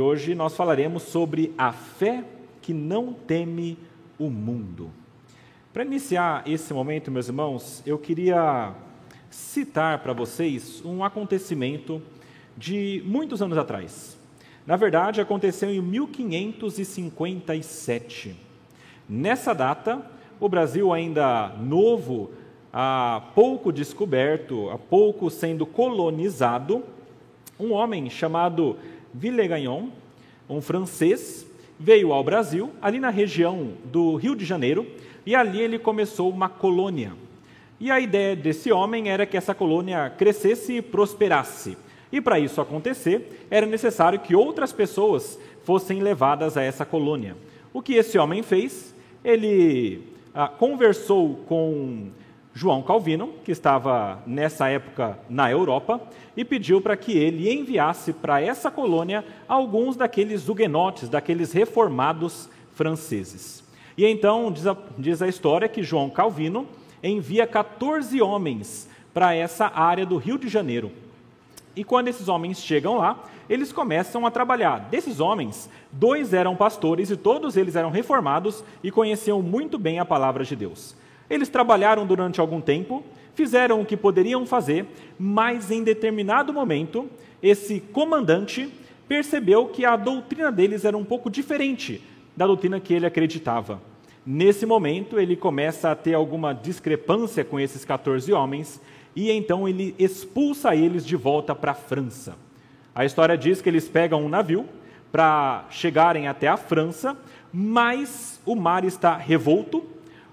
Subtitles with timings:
[0.00, 2.24] hoje nós falaremos sobre a fé
[2.60, 3.78] que não teme
[4.18, 4.90] o mundo.
[5.72, 8.74] Para iniciar esse momento, meus irmãos, eu queria
[9.30, 12.02] citar para vocês um acontecimento
[12.56, 14.18] de muitos anos atrás.
[14.66, 18.34] Na verdade, aconteceu em 1557.
[19.08, 20.04] Nessa data,
[20.40, 22.32] o Brasil ainda novo,
[22.72, 26.82] há pouco descoberto, há pouco sendo colonizado,
[27.58, 28.76] um homem chamado
[29.12, 29.88] Villegagnon,
[30.48, 31.46] um francês,
[31.78, 34.86] veio ao Brasil, ali na região do Rio de Janeiro,
[35.24, 37.12] e ali ele começou uma colônia.
[37.80, 41.76] E a ideia desse homem era que essa colônia crescesse e prosperasse.
[42.10, 47.36] E para isso acontecer, era necessário que outras pessoas fossem levadas a essa colônia.
[47.72, 48.94] O que esse homem fez?
[49.22, 50.02] Ele
[50.34, 52.08] ah, conversou com
[52.58, 56.00] João Calvino, que estava nessa época na Europa,
[56.36, 63.62] e pediu para que ele enviasse para essa colônia alguns daqueles huguenotes, daqueles reformados franceses.
[63.96, 66.66] E então diz a, diz a história que João Calvino
[67.00, 70.90] envia 14 homens para essa área do Rio de Janeiro.
[71.76, 74.80] E quando esses homens chegam lá, eles começam a trabalhar.
[74.90, 80.04] Desses homens, dois eram pastores e todos eles eram reformados e conheciam muito bem a
[80.04, 80.96] palavra de Deus.
[81.28, 83.04] Eles trabalharam durante algum tempo,
[83.34, 84.86] fizeram o que poderiam fazer,
[85.18, 87.08] mas em determinado momento,
[87.42, 88.72] esse comandante
[89.06, 92.02] percebeu que a doutrina deles era um pouco diferente
[92.36, 93.80] da doutrina que ele acreditava.
[94.24, 98.80] Nesse momento, ele começa a ter alguma discrepância com esses 14 homens
[99.16, 102.36] e então ele expulsa eles de volta para a França.
[102.94, 104.66] A história diz que eles pegam um navio
[105.10, 107.16] para chegarem até a França,
[107.52, 109.82] mas o mar está revolto,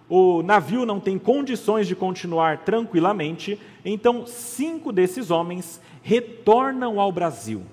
[0.10, 7.64] o navio não tem condições de continuar tranquilamente, então cinco desses homens retornam ao Brasil.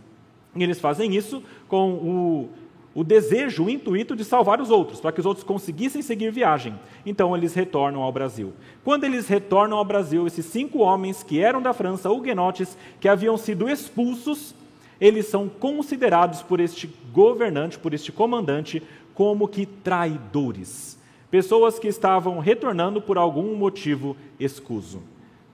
[0.55, 2.49] E eles fazem isso com o
[2.95, 6.79] o desejo, o intuito de salvar os outros, para que os outros conseguissem seguir viagem.
[7.07, 8.53] Então eles retornam ao Brasil.
[8.85, 13.37] Quando eles retornam ao Brasil, esses cinco homens que eram da França, huguenotes, que haviam
[13.37, 14.55] sido expulsos,
[15.01, 18.83] eles são considerados por este governante, por este comandante,
[19.15, 20.99] como que traidores.
[21.33, 25.03] Pessoas que estavam retornando por algum motivo escuso.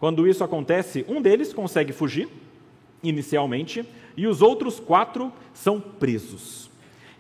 [0.01, 2.29] Quando isso acontece, um deles consegue fugir,
[3.01, 3.85] inicialmente,
[4.17, 6.69] e os outros quatro são presos.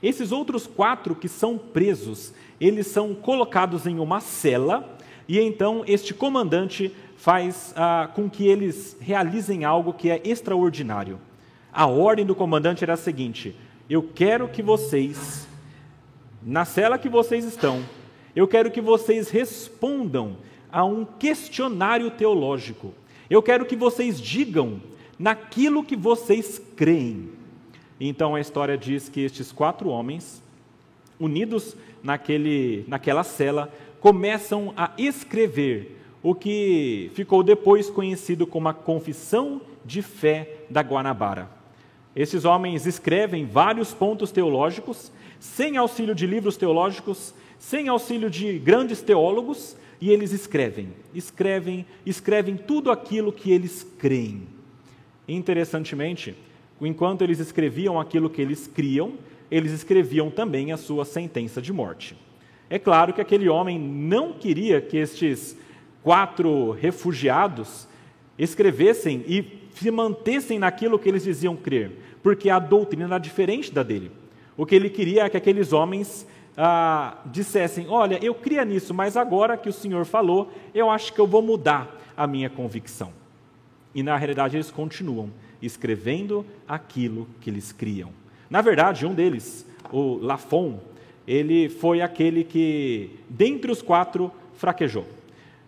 [0.02, 4.98] Esses outros quatro que são presos, eles são colocados em uma cela,
[5.28, 11.20] e então este comandante faz ah, com que eles realizem algo que é extraordinário.
[11.72, 13.54] A ordem do comandante era a seguinte:
[13.88, 15.46] eu quero que vocês,
[16.42, 17.84] na cela que vocês estão,
[18.38, 20.36] eu quero que vocês respondam
[20.70, 22.94] a um questionário teológico.
[23.28, 24.80] Eu quero que vocês digam
[25.18, 27.30] naquilo que vocês creem.
[27.98, 30.40] Então a história diz que estes quatro homens,
[31.18, 39.60] unidos naquele, naquela cela, começam a escrever o que ficou depois conhecido como a Confissão
[39.84, 41.50] de Fé da Guanabara.
[42.14, 45.10] Esses homens escrevem vários pontos teológicos,
[45.40, 52.56] sem auxílio de livros teológicos, sem auxílio de grandes teólogos, e eles escrevem, escrevem, escrevem
[52.56, 54.42] tudo aquilo que eles creem.
[55.26, 56.36] Interessantemente,
[56.80, 59.14] enquanto eles escreviam aquilo que eles criam,
[59.50, 62.16] eles escreviam também a sua sentença de morte.
[62.70, 65.56] É claro que aquele homem não queria que estes
[66.02, 67.88] quatro refugiados
[68.38, 69.44] escrevessem e
[69.74, 71.90] se mantessem naquilo que eles diziam crer,
[72.22, 74.10] porque a doutrina era diferente da dele.
[74.56, 76.26] O que ele queria é que aqueles homens
[76.60, 81.20] ah, dissessem: Olha, eu cria nisso, mas agora que o Senhor falou, eu acho que
[81.20, 83.12] eu vou mudar a minha convicção.
[83.94, 85.30] E na realidade eles continuam
[85.62, 88.10] escrevendo aquilo que eles criam.
[88.50, 90.80] Na verdade, um deles, o Lafon,
[91.26, 95.06] ele foi aquele que, dentre os quatro, fraquejou.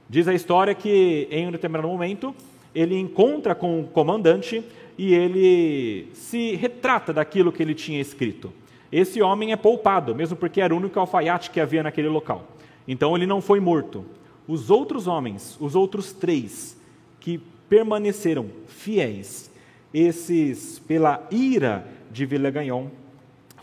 [0.09, 2.35] Diz a história que, em um determinado momento,
[2.75, 4.65] ele encontra com o comandante
[4.99, 8.53] e ele se retrata daquilo que ele tinha escrito.
[8.93, 12.45] Esse homem é poupado, mesmo porque era o único alfaiate que havia naquele local.
[12.87, 14.05] Então ele não foi morto.
[14.49, 16.77] Os outros homens, os outros três,
[17.21, 17.39] que
[17.69, 19.51] permaneceram fiéis
[19.95, 22.89] esses, pela ira de Villegagnon,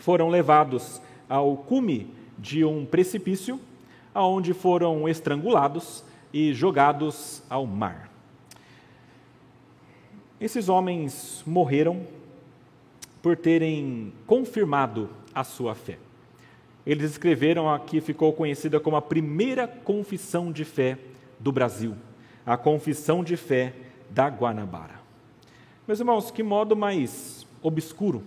[0.00, 3.60] foram levados ao cume de um precipício,
[4.14, 8.10] aonde foram estrangulados e jogados ao mar.
[10.40, 12.00] Esses homens morreram
[13.22, 15.98] por terem confirmado a sua fé.
[16.86, 20.98] Eles escreveram a que ficou conhecida como a primeira confissão de fé
[21.38, 21.94] do Brasil,
[22.46, 23.74] a confissão de fé
[24.10, 24.98] da Guanabara.
[25.86, 28.22] Meus irmãos, que modo mais obscuro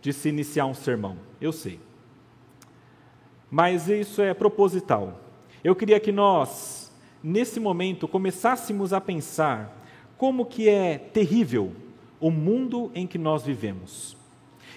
[0.00, 1.78] de se iniciar um sermão, eu sei.
[3.50, 5.20] Mas isso é proposital.
[5.62, 6.90] Eu queria que nós,
[7.22, 9.76] nesse momento, começássemos a pensar
[10.16, 11.72] como que é terrível
[12.20, 14.19] o mundo em que nós vivemos.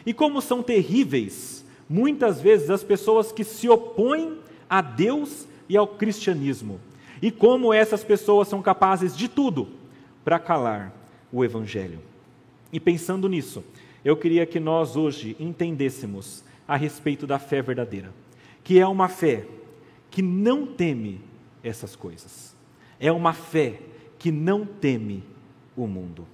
[0.06, 4.38] E como são terríveis, muitas vezes, as pessoas que se opõem
[4.70, 6.80] a Deus e ao cristianismo.
[7.22, 9.68] E como essas pessoas são capazes de tudo
[10.24, 10.94] para calar
[11.32, 12.00] o Evangelho.
[12.72, 13.64] E pensando nisso,
[14.04, 18.14] eu queria que nós hoje entendêssemos a respeito da fé verdadeira,
[18.64, 19.46] que é uma fé
[20.10, 21.22] que não teme
[21.64, 22.56] essas coisas,
[23.00, 23.80] é uma fé
[24.20, 25.24] que não teme
[25.76, 26.28] o mundo.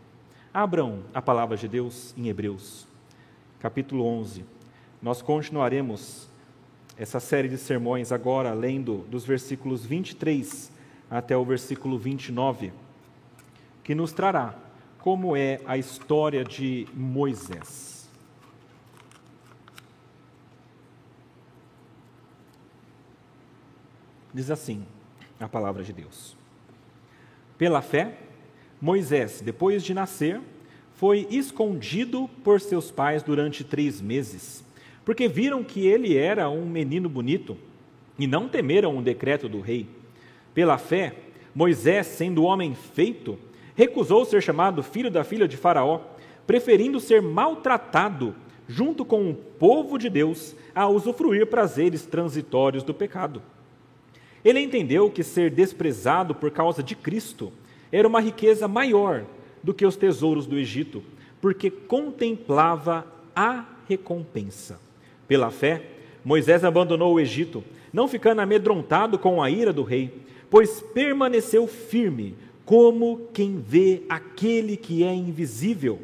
[0.54, 2.88] Abram a palavra de Deus em Hebreus,
[3.60, 4.46] capítulo 11.
[5.02, 6.30] Nós continuaremos
[6.98, 10.72] essa série de sermões agora lendo dos versículos 23
[11.12, 12.72] até o versículo 29,
[13.84, 14.56] que nos trará
[15.00, 18.10] como é a história de Moisés.
[24.34, 24.86] Diz assim
[25.38, 26.38] a palavra de Deus:
[27.58, 28.20] Pela fé,
[28.80, 30.40] Moisés, depois de nascer,
[31.00, 34.66] foi escondido por seus pais durante três meses,
[35.06, 37.58] porque viram que ele era um menino bonito
[38.18, 39.88] e não temeram o decreto do rei.
[40.54, 41.16] Pela fé,
[41.56, 43.40] Moisés, sendo homem feito,
[43.76, 46.02] recusou ser chamado filho da filha de Faraó,
[46.46, 48.36] preferindo ser maltratado
[48.68, 53.42] junto com o povo de Deus a usufruir prazeres transitórios do pecado.
[54.44, 57.54] Ele entendeu que ser desprezado por causa de Cristo
[57.90, 59.24] era uma riqueza maior
[59.64, 61.04] do que os tesouros do Egito,
[61.42, 64.80] porque contemplava a recompensa.
[65.28, 65.82] Pela fé,
[66.24, 67.64] Moisés abandonou o Egito,
[67.94, 70.12] não ficando amedrontado com a ira do rei,
[70.50, 72.36] pois permaneceu firme
[72.66, 76.00] como quem vê aquele que é invisível.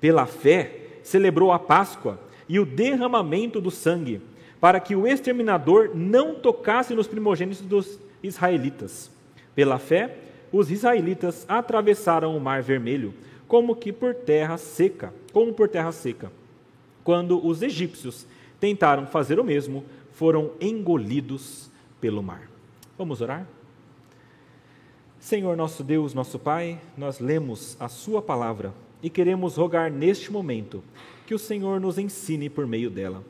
[0.00, 4.20] Pela fé, celebrou a Páscoa e o derramamento do sangue,
[4.60, 9.10] para que o exterminador não tocasse nos primogênitos dos israelitas.
[9.54, 10.18] Pela fé,
[10.54, 13.12] os israelitas atravessaram o Mar Vermelho,
[13.48, 16.30] como que por terra seca, como por terra seca.
[17.02, 18.24] Quando os egípcios
[18.60, 21.68] tentaram fazer o mesmo, foram engolidos
[22.00, 22.48] pelo mar.
[22.96, 23.48] Vamos orar?
[25.18, 28.72] Senhor nosso Deus, nosso Pai, nós lemos a Sua palavra
[29.02, 30.84] e queremos rogar neste momento
[31.26, 33.24] que o Senhor nos ensine por meio dela.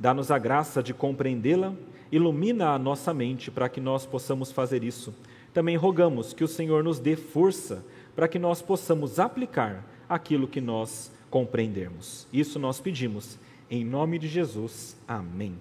[0.00, 1.74] Dá-nos a graça de compreendê-la,
[2.10, 5.12] ilumina a nossa mente para que nós possamos fazer isso.
[5.54, 7.84] Também rogamos que o Senhor nos dê força
[8.16, 12.26] para que nós possamos aplicar aquilo que nós compreendermos.
[12.32, 13.38] Isso nós pedimos.
[13.70, 14.96] Em nome de Jesus.
[15.06, 15.54] Amém.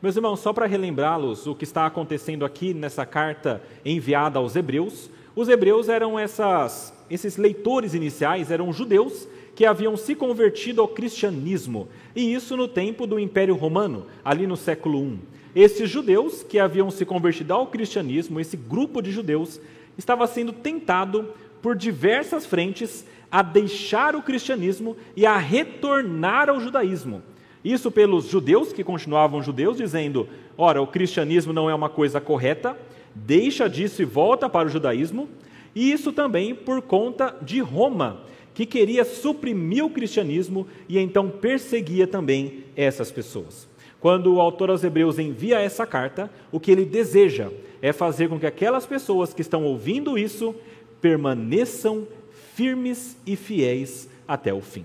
[0.00, 5.10] Meus irmãos, só para relembrá-los o que está acontecendo aqui nessa carta enviada aos Hebreus,
[5.36, 11.88] os Hebreus eram essas, esses leitores iniciais, eram judeus que haviam se convertido ao cristianismo,
[12.14, 15.18] e isso no tempo do Império Romano, ali no século I.
[15.54, 19.60] Esses judeus que haviam se convertido ao cristianismo, esse grupo de judeus,
[19.96, 27.22] estava sendo tentado por diversas frentes a deixar o cristianismo e a retornar ao judaísmo.
[27.64, 32.76] Isso pelos judeus que continuavam judeus, dizendo: ora, o cristianismo não é uma coisa correta,
[33.14, 35.28] deixa disso e volta para o judaísmo.
[35.74, 38.22] E isso também por conta de Roma,
[38.54, 43.68] que queria suprimir o cristianismo e então perseguia também essas pessoas.
[44.00, 47.50] Quando o autor aos Hebreus envia essa carta, o que ele deseja
[47.82, 50.54] é fazer com que aquelas pessoas que estão ouvindo isso
[51.00, 52.06] permaneçam
[52.54, 54.84] firmes e fiéis até o fim.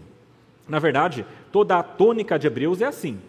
[0.68, 3.20] Na verdade, toda a tônica de Hebreus é assim: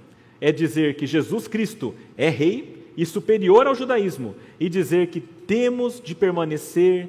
[0.41, 6.01] é dizer que Jesus Cristo é rei e superior ao judaísmo, e dizer que temos
[6.01, 7.09] de permanecer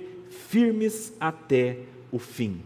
[0.49, 1.77] firmes até
[2.11, 2.59] o fim.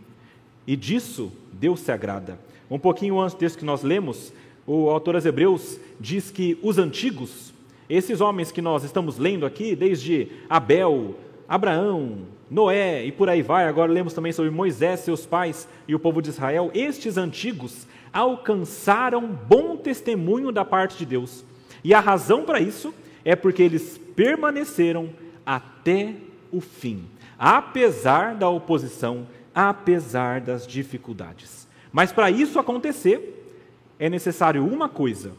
[0.66, 2.40] E disso Deus se agrada.
[2.70, 4.32] Um pouquinho antes desse que nós lemos,
[4.66, 7.54] o autor aos Hebreus diz que os antigos,
[7.90, 11.16] esses homens que nós estamos lendo aqui, desde Abel,
[11.48, 13.68] Abraão, Noé e por aí vai.
[13.68, 16.72] Agora lemos também sobre Moisés, seus pais e o povo de Israel.
[16.74, 21.46] Estes antigos alcançaram bom testemunho da parte de Deus.
[21.84, 25.10] E a razão para isso é porque eles permaneceram
[25.46, 26.16] até
[26.52, 27.06] o fim,
[27.38, 31.68] apesar da oposição, apesar das dificuldades.
[31.92, 33.58] Mas para isso acontecer,
[33.98, 35.32] é necessário uma coisa.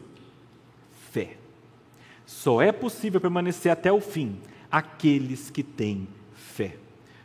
[2.31, 4.39] Só é possível permanecer até o fim
[4.71, 6.75] aqueles que têm fé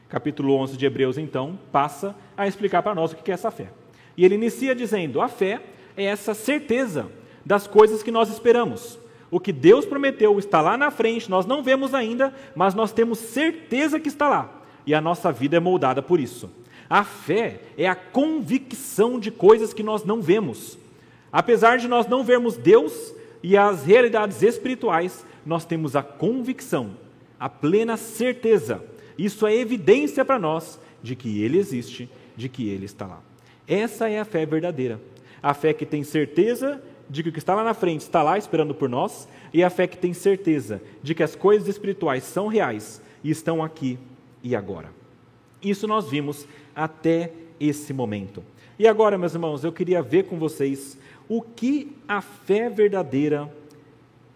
[0.09, 3.69] capítulo 11 de Hebreus, então, passa a explicar para nós o que é essa fé.
[4.17, 5.61] E ele inicia dizendo: a fé
[5.97, 7.11] é essa certeza
[7.45, 8.99] das coisas que nós esperamos.
[9.31, 13.19] O que Deus prometeu está lá na frente, nós não vemos ainda, mas nós temos
[13.19, 14.63] certeza que está lá.
[14.87, 16.49] E a nossa vida é moldada por isso.
[16.89, 20.79] A fé é a convicção de coisas que nós não vemos.
[21.33, 23.13] Apesar de nós não vermos Deus
[23.49, 26.97] e as realidades espirituais, nós temos a convicção,
[27.39, 28.83] a plena certeza,
[29.17, 33.23] isso é evidência para nós de que Ele existe, de que Ele está lá.
[33.69, 35.01] Essa é a fé verdadeira.
[35.41, 38.37] A fé que tem certeza de que o que está lá na frente está lá
[38.37, 42.49] esperando por nós, e a fé que tem certeza de que as coisas espirituais são
[42.49, 43.97] reais e estão aqui
[44.43, 44.91] e agora.
[45.63, 48.43] Isso nós vimos até esse momento.
[48.77, 53.53] E agora, meus irmãos, eu queria ver com vocês o que a fé verdadeira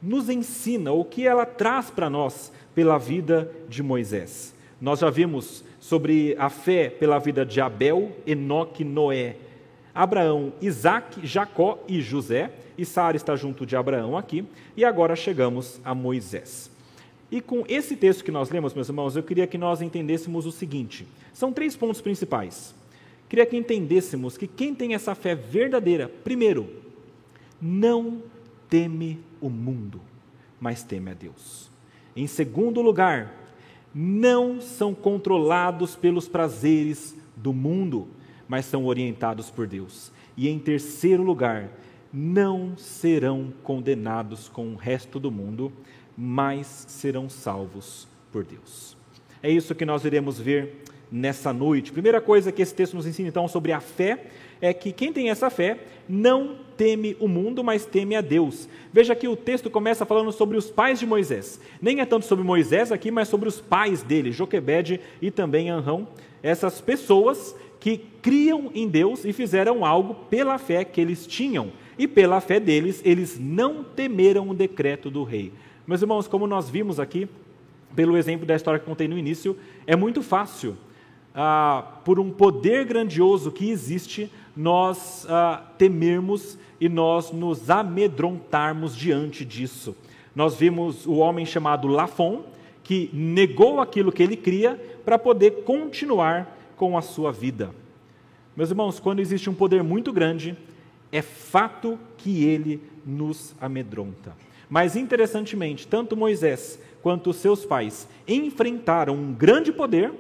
[0.03, 4.55] nos ensina, o que ela traz para nós pela vida de Moisés.
[4.81, 9.37] Nós já vimos sobre a fé pela vida de Abel, Enoque, Noé,
[9.95, 12.51] Abraão, Isaac, Jacó e José.
[12.79, 14.47] E Sara está junto de Abraão aqui.
[14.77, 16.71] E agora chegamos a Moisés.
[17.31, 20.53] E com esse texto que nós lemos, meus irmãos, eu queria que nós entendêssemos o
[20.53, 22.75] seguinte: são três pontos principais.
[23.31, 26.69] Queria que entendêssemos que quem tem essa fé verdadeira, primeiro,
[27.63, 28.25] não
[28.69, 30.01] teme o mundo,
[30.61, 31.71] mas teme a Deus.
[32.17, 33.33] Em segundo lugar,
[33.95, 38.09] não são controlados pelos prazeres do mundo,
[38.49, 40.11] mas são orientados por Deus.
[40.37, 41.71] E em terceiro lugar,
[42.13, 45.73] não serão condenados com o resto do mundo,
[46.17, 48.97] mas serão salvos por Deus.
[49.41, 51.93] É isso que nós iremos ver nessa noite.
[51.93, 54.27] Primeira coisa que esse texto nos ensina então sobre a fé
[54.61, 58.69] é que quem tem essa fé não teme o mundo, mas teme a Deus.
[58.93, 61.61] Veja que o texto começa falando sobre os pais de Moisés.
[61.81, 66.09] Nem é tanto sobre Moisés aqui, mas sobre os pais dele, Joquebede e também Anrão.
[66.43, 71.73] Essas pessoas que criam em Deus e fizeram algo pela fé que eles tinham.
[71.99, 75.53] E pela fé deles, eles não temeram o decreto do rei.
[75.87, 77.29] Meus irmãos, como nós vimos aqui,
[77.95, 80.77] pelo exemplo da história que contei no início, é muito fácil,
[81.35, 89.45] ah, por um poder grandioso que existe, nós ah, temermos e nós nos amedrontarmos diante
[89.45, 89.97] disso.
[90.35, 92.45] Nós vimos o homem chamado Lafon,
[92.83, 97.71] que negou aquilo que ele cria para poder continuar com a sua vida.
[98.57, 100.57] Meus irmãos, quando existe um poder muito grande,
[101.13, 104.35] é fato que ele nos amedronta.
[104.69, 110.13] Mas interessantemente, tanto Moisés quanto seus pais enfrentaram um grande poder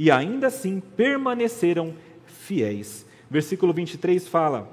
[0.00, 1.92] e ainda assim permaneceram
[2.24, 3.04] fiéis.
[3.30, 4.66] Versículo 23 fala: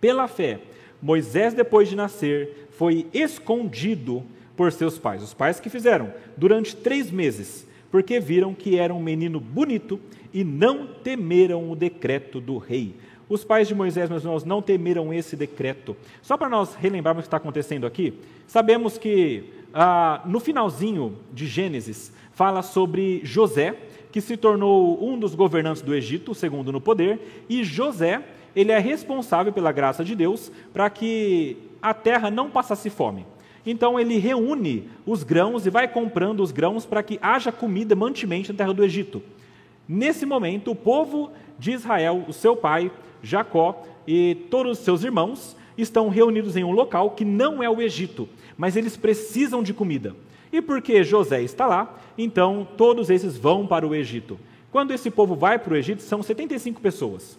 [0.00, 0.58] Pela fé,
[1.00, 4.24] Moisés, depois de nascer, foi escondido
[4.56, 5.22] por seus pais.
[5.22, 10.00] Os pais que fizeram durante três meses, porque viram que era um menino bonito
[10.34, 12.96] e não temeram o decreto do rei.
[13.28, 15.96] Os pais de Moisés, meus irmãos, não temeram esse decreto.
[16.20, 18.14] Só para nós relembrarmos o que está acontecendo aqui,
[18.48, 23.76] sabemos que ah, no finalzinho de Gênesis fala sobre José,
[24.12, 28.22] que se tornou um dos governantes do Egito, segundo no poder, e José,
[28.54, 33.26] ele é responsável pela graça de Deus para que a terra não passasse fome.
[33.64, 38.52] Então ele reúne os grãos e vai comprando os grãos para que haja comida, mantimento
[38.52, 39.22] na terra do Egito.
[39.88, 42.90] Nesse momento, o povo de Israel, o seu pai,
[43.22, 47.80] Jacó e todos os seus irmãos estão reunidos em um local que não é o
[47.80, 50.14] Egito, mas eles precisam de comida.
[50.52, 54.38] E porque José está lá, então todos esses vão para o Egito.
[54.70, 57.38] Quando esse povo vai para o Egito, são 75 pessoas.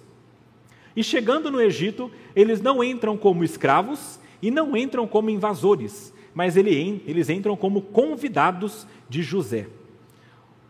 [0.95, 6.57] E chegando no Egito, eles não entram como escravos e não entram como invasores, mas
[6.57, 9.67] eles entram como convidados de José.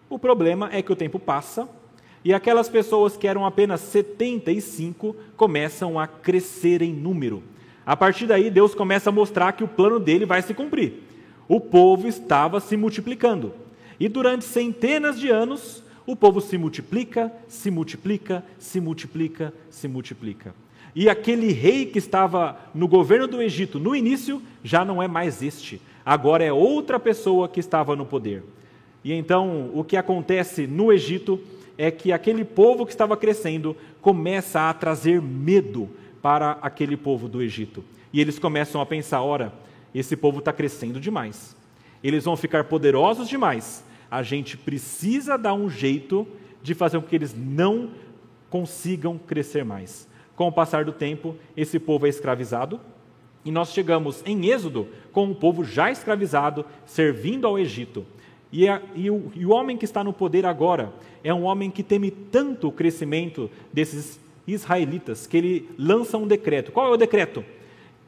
[0.10, 1.67] O problema é que o tempo passa
[2.24, 7.41] e aquelas pessoas que eram apenas 75 começam a crescer em número.
[7.83, 11.01] A partir daí, Deus começa a mostrar que o plano dele vai se cumprir.
[11.51, 13.51] O povo estava se multiplicando.
[14.00, 20.55] E durante centenas de anos, o povo se multiplica, se multiplica, se multiplica, se multiplica.
[20.96, 25.43] E aquele rei que estava no governo do Egito no início já não é mais
[25.43, 25.81] este.
[26.05, 28.46] Agora é outra pessoa que estava no poder.
[29.03, 31.38] E então o que acontece no Egito
[31.77, 35.89] é que aquele povo que estava crescendo começa a trazer medo
[36.22, 37.84] para aquele povo do Egito.
[38.13, 39.51] E eles começam a pensar: ora,
[40.00, 41.55] esse povo está crescendo demais,
[42.03, 43.83] eles vão ficar poderosos demais.
[44.10, 46.27] A gente precisa dar um jeito
[46.62, 47.91] de fazer com que eles não
[48.50, 50.07] consigam crescer mais.
[50.36, 52.79] Com o passar do tempo, esse povo é escravizado,
[53.43, 58.05] e nós chegamos em Êxodo com o povo já escravizado, servindo ao Egito.
[58.51, 60.93] E, a, e, o, e o homem que está no poder agora
[61.24, 66.71] é um homem que teme tanto o crescimento desses israelitas que ele lança um decreto.
[66.71, 67.43] Qual é o decreto?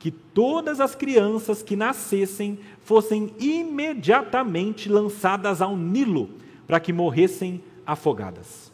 [0.03, 6.29] Que todas as crianças que nascessem fossem imediatamente lançadas ao Nilo
[6.67, 8.69] para que morressem afogadas.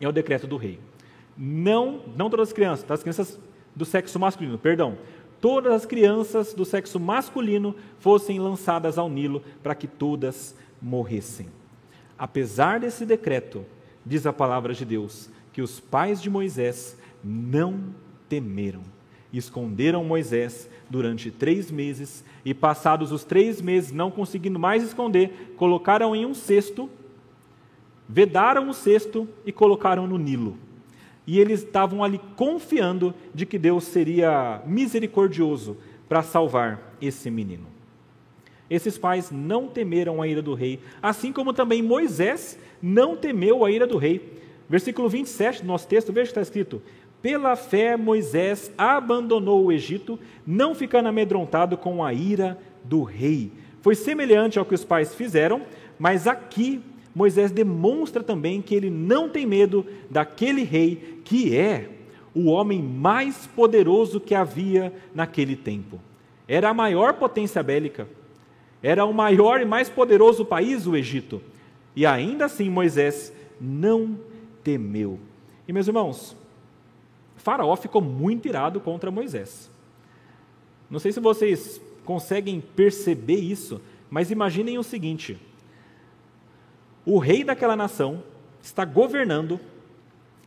[0.00, 0.80] É o decreto do rei.
[1.36, 2.94] Não, não todas as crianças, tá?
[2.94, 3.38] as crianças
[3.76, 4.96] do sexo masculino, perdão,
[5.42, 11.48] todas as crianças do sexo masculino fossem lançadas ao Nilo para que todas morressem.
[12.18, 13.66] Apesar desse decreto,
[14.06, 17.94] diz a palavra de Deus, que os pais de Moisés não
[18.26, 18.80] temeram.
[19.32, 26.16] Esconderam Moisés durante três meses e, passados os três meses, não conseguindo mais esconder, colocaram
[26.16, 26.90] em um cesto,
[28.08, 30.58] vedaram o cesto e colocaram no Nilo
[31.30, 35.76] e eles estavam ali confiando de que Deus seria misericordioso
[36.08, 37.66] para salvar esse menino.
[38.68, 43.70] Esses pais não temeram a ira do rei, assim como também Moisés não temeu a
[43.70, 44.40] ira do rei.
[44.68, 46.82] Versículo 27 do nosso texto, veja que está escrito:
[47.22, 53.52] Pela fé Moisés abandonou o Egito, não ficando amedrontado com a ira do rei.
[53.82, 55.62] Foi semelhante ao que os pais fizeram,
[55.98, 56.80] mas aqui
[57.14, 61.88] Moisés demonstra também que ele não tem medo daquele rei que é
[62.34, 66.00] o homem mais poderoso que havia naquele tempo.
[66.46, 68.08] Era a maior potência bélica,
[68.82, 71.42] era o maior e mais poderoso país, o Egito.
[71.94, 74.18] E ainda assim Moisés não
[74.62, 75.18] temeu.
[75.66, 76.36] E meus irmãos,
[77.40, 79.70] Faraó ficou muito irado contra Moisés.
[80.90, 83.80] Não sei se vocês conseguem perceber isso,
[84.10, 85.38] mas imaginem o seguinte:
[87.04, 88.22] o rei daquela nação
[88.62, 89.58] está governando,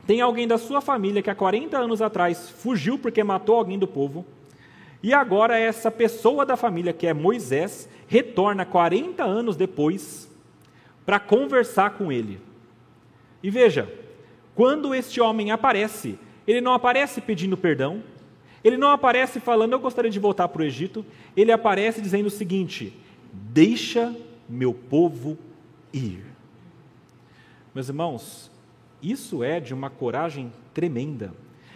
[0.05, 3.87] tem alguém da sua família que há 40 anos atrás fugiu porque matou alguém do
[3.87, 4.23] povo,
[5.01, 10.29] e agora essa pessoa da família, que é Moisés, retorna 40 anos depois
[11.05, 12.39] para conversar com ele.
[13.41, 13.91] E veja,
[14.53, 18.03] quando este homem aparece, ele não aparece pedindo perdão,
[18.63, 22.31] ele não aparece falando, eu gostaria de voltar para o Egito, ele aparece dizendo o
[22.31, 22.93] seguinte:
[23.31, 24.15] deixa
[24.47, 25.37] meu povo
[25.91, 26.23] ir.
[27.73, 28.51] Meus irmãos,
[29.01, 31.33] isso é de uma coragem tremenda.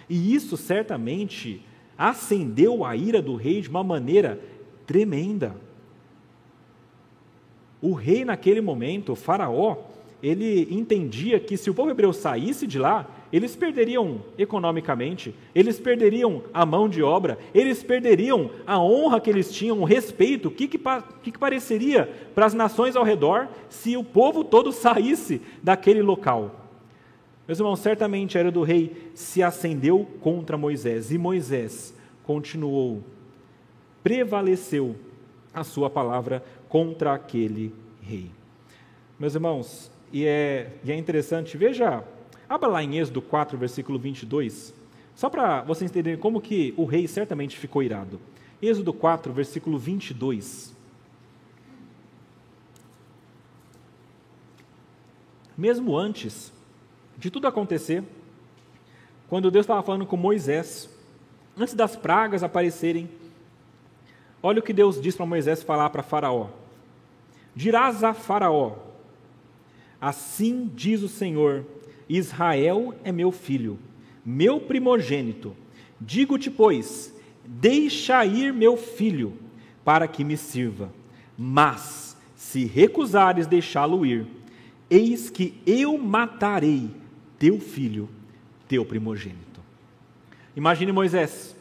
[0.10, 1.62] E isso certamente
[1.98, 4.40] acendeu a ira do rei de uma maneira
[4.86, 5.56] tremenda.
[7.82, 9.78] O rei, naquele momento, o Faraó,
[10.22, 16.44] ele entendia que se o povo hebreu saísse de lá, eles perderiam economicamente, eles perderiam
[16.54, 20.48] a mão de obra, eles perderiam a honra que eles tinham, o respeito.
[20.48, 24.72] O que, que, que, que pareceria para as nações ao redor se o povo todo
[24.72, 26.68] saísse daquele local?
[27.48, 33.04] Meus irmãos, certamente a era do rei se acendeu contra Moisés, e Moisés continuou,
[34.04, 34.96] prevaleceu
[35.54, 38.30] a sua palavra contra aquele rei.
[39.20, 42.04] Meus irmãos, e é, e é interessante, veja
[42.50, 44.74] Abra lá em Êxodo 4, versículo 22,
[45.14, 48.22] só para vocês entenderem como que o rei certamente ficou irado.
[48.62, 50.74] Êxodo 4, versículo 22.
[55.58, 56.54] Mesmo antes
[57.18, 58.04] de tudo acontecer,
[59.28, 60.90] quando Deus estava falando com Moisés,
[61.58, 63.10] antes das pragas aparecerem,
[64.42, 66.48] olha o que Deus diz para Moisés falar para Faraó:
[67.54, 68.76] Dirás a Faraó,
[70.00, 71.66] assim diz o Senhor,
[72.10, 73.78] Israel é meu filho,
[74.26, 75.56] meu primogênito.
[76.00, 77.14] Digo-te, pois,
[77.46, 79.34] deixa ir meu filho,
[79.84, 80.94] para que me sirva.
[81.38, 84.26] Mas, se recusares deixá-lo ir,
[84.90, 86.90] eis que eu matarei
[87.38, 88.10] teu filho,
[88.68, 89.62] teu primogênito.
[90.56, 91.56] Imagine Moisés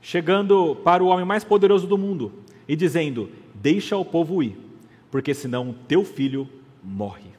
[0.00, 2.32] chegando para o homem mais poderoso do mundo
[2.68, 4.56] e dizendo: Deixa o povo ir,
[5.10, 6.48] porque senão teu filho
[6.82, 7.30] morre.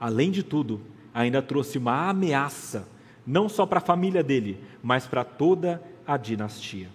[0.00, 0.80] Além de tudo,
[1.14, 2.86] ainda trouxe uma ameaça,
[3.26, 6.88] não só para a família dele, mas para toda a dinastia.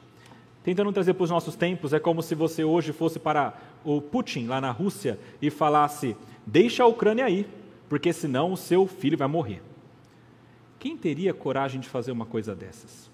[0.64, 3.54] Tentando trazer para os nossos tempos, é como se você hoje fosse para
[3.86, 7.48] o Putin, lá na Rússia, e falasse: deixa a Ucrânia aí,
[7.88, 9.62] porque senão o seu filho vai morrer.
[10.78, 13.10] Quem teria coragem de fazer uma coisa dessas?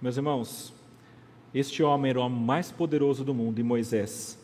[0.00, 0.72] Meus irmãos,
[1.52, 4.38] este homem era o homem mais poderoso do mundo e Moisés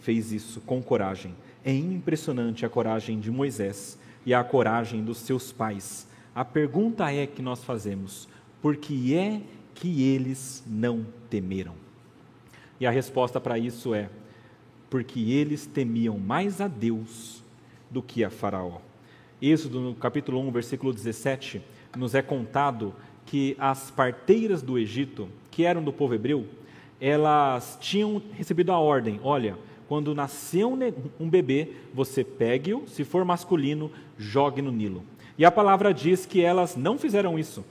[0.00, 1.34] fez isso com coragem.
[1.64, 6.06] É impressionante a coragem de Moisés e a coragem dos seus pais.
[6.34, 8.28] A pergunta é que nós fazemos:
[8.62, 9.40] por que é
[9.74, 11.74] que eles não temeram?
[12.78, 14.08] E a resposta para isso é:
[14.88, 17.42] porque eles temiam mais a Deus
[17.90, 18.78] do que a Faraó.
[19.40, 21.62] Êxodo, no capítulo 1, versículo 17,
[21.96, 26.46] nos é contado que as parteiras do Egito, que eram do povo hebreu,
[27.00, 29.56] elas tinham recebido a ordem: olha,
[29.90, 35.02] quando nascer um bebê, você pegue-o, se for masculino, jogue no Nilo.
[35.36, 37.64] E a palavra diz que elas não fizeram isso.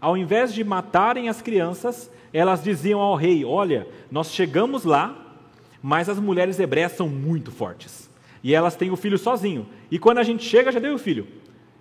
[0.00, 5.38] Ao invés de matarem as crianças, elas diziam ao rei: Olha, nós chegamos lá,
[5.80, 8.10] mas as mulheres hebreias são muito fortes.
[8.42, 9.64] E elas têm o filho sozinho.
[9.92, 11.24] E quando a gente chega, já deu o filho.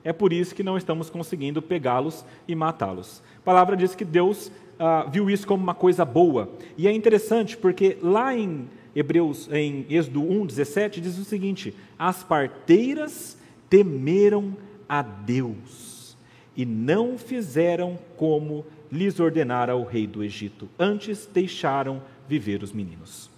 [0.04, 3.24] É por isso que não estamos conseguindo pegá-los e matá-los.
[3.40, 6.52] A palavra diz que Deus ah, viu isso como uma coisa boa.
[6.78, 12.23] E é interessante porque lá em Hebreus, em Êxodo 1, 17, diz o seguinte: As
[12.23, 13.38] parteiras
[13.69, 14.56] temeram
[14.88, 16.15] a Deus
[16.56, 20.69] e não fizeram como lhes ordenara o rei do Egito.
[20.77, 23.29] Antes deixaram viver os meninos.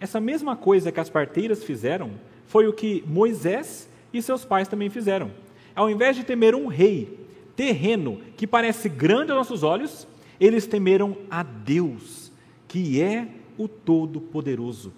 [0.00, 2.12] Essa mesma coisa que as parteiras fizeram
[2.46, 5.30] foi o que Moisés e seus pais também fizeram.
[5.74, 10.06] Ao invés de temer um rei terreno que parece grande aos nossos olhos,
[10.40, 12.32] eles temeram a Deus,
[12.66, 14.92] que é o Todo-Poderoso.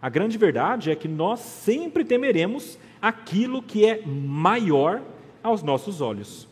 [0.00, 5.02] A grande verdade é que nós sempre temeremos aquilo que é maior
[5.42, 6.48] aos nossos olhos.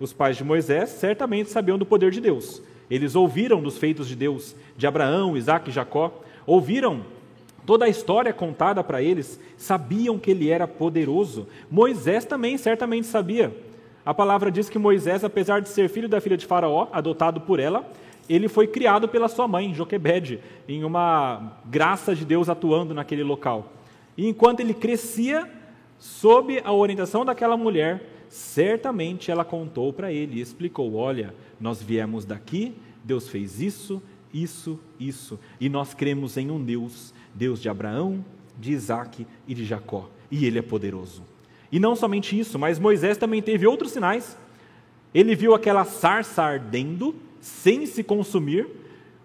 [0.00, 2.60] Os pais de Moisés certamente sabiam do poder de Deus.
[2.90, 7.02] Eles ouviram dos feitos de Deus, de Abraão, Isaac e Jacó, ouviram
[7.64, 11.46] toda a história contada para eles, sabiam que ele era poderoso.
[11.70, 13.54] Moisés também certamente sabia.
[14.04, 17.60] A palavra diz que Moisés, apesar de ser filho da filha de Faraó, adotado por
[17.60, 17.88] ela,
[18.28, 23.72] ele foi criado pela sua mãe, Joquebede, em uma graça de Deus atuando naquele local.
[24.16, 25.50] E enquanto ele crescia,
[25.98, 32.74] sob a orientação daquela mulher, certamente ela contou para ele explicou: Olha, nós viemos daqui,
[33.04, 38.24] Deus fez isso, isso, isso, e nós cremos em um Deus, Deus de Abraão,
[38.58, 41.22] de Isaac e de Jacó, e ele é poderoso.
[41.70, 44.36] E não somente isso, mas Moisés também teve outros sinais.
[45.14, 48.68] Ele viu aquela sarça ardendo, sem se consumir,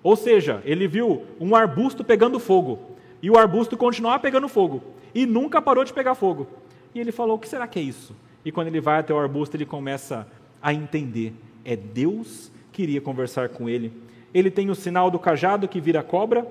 [0.01, 2.79] ou seja, ele viu um arbusto pegando fogo,
[3.21, 6.47] e o arbusto continuava pegando fogo, e nunca parou de pegar fogo.
[6.95, 8.15] E ele falou: O que será que é isso?
[8.43, 10.27] E quando ele vai até o arbusto, ele começa
[10.61, 13.93] a entender: é Deus que iria conversar com ele.
[14.33, 16.47] Ele tem o sinal do cajado que vira cobra,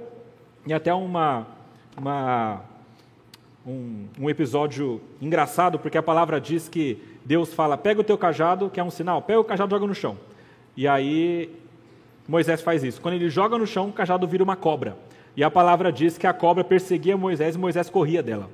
[0.65, 1.49] e até uma,
[1.97, 2.63] uma
[3.67, 8.71] um, um, episódio engraçado, porque a palavra diz que Deus fala: pega o teu cajado,
[8.71, 10.17] que é um sinal, pega o cajado e joga no chão.
[10.77, 11.51] E aí
[12.29, 13.01] Moisés faz isso.
[13.01, 14.97] Quando ele joga no chão, o cajado vira uma cobra.
[15.37, 18.51] E a palavra diz que a cobra perseguia Moisés e Moisés corria dela.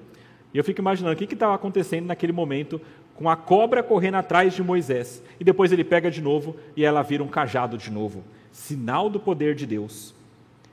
[0.53, 2.81] E eu fico imaginando o que estava acontecendo naquele momento
[3.15, 5.23] com a cobra correndo atrás de Moisés.
[5.39, 8.23] E depois ele pega de novo e ela vira um cajado de novo.
[8.51, 10.15] Sinal do poder de Deus.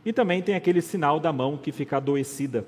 [0.06, 2.66] E também tem aquele sinal da mão que fica adoecida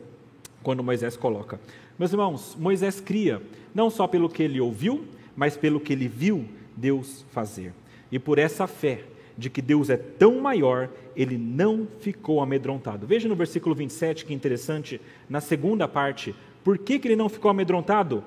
[0.61, 1.59] quando Moisés coloca.
[1.97, 3.41] Meus irmãos, Moisés cria,
[3.73, 7.73] não só pelo que ele ouviu, mas pelo que ele viu Deus fazer.
[8.11, 9.03] E por essa fé
[9.37, 13.07] de que Deus é tão maior, ele não ficou amedrontado.
[13.07, 17.49] Veja no versículo 27 que interessante, na segunda parte, por que, que ele não ficou
[17.49, 18.23] amedrontado?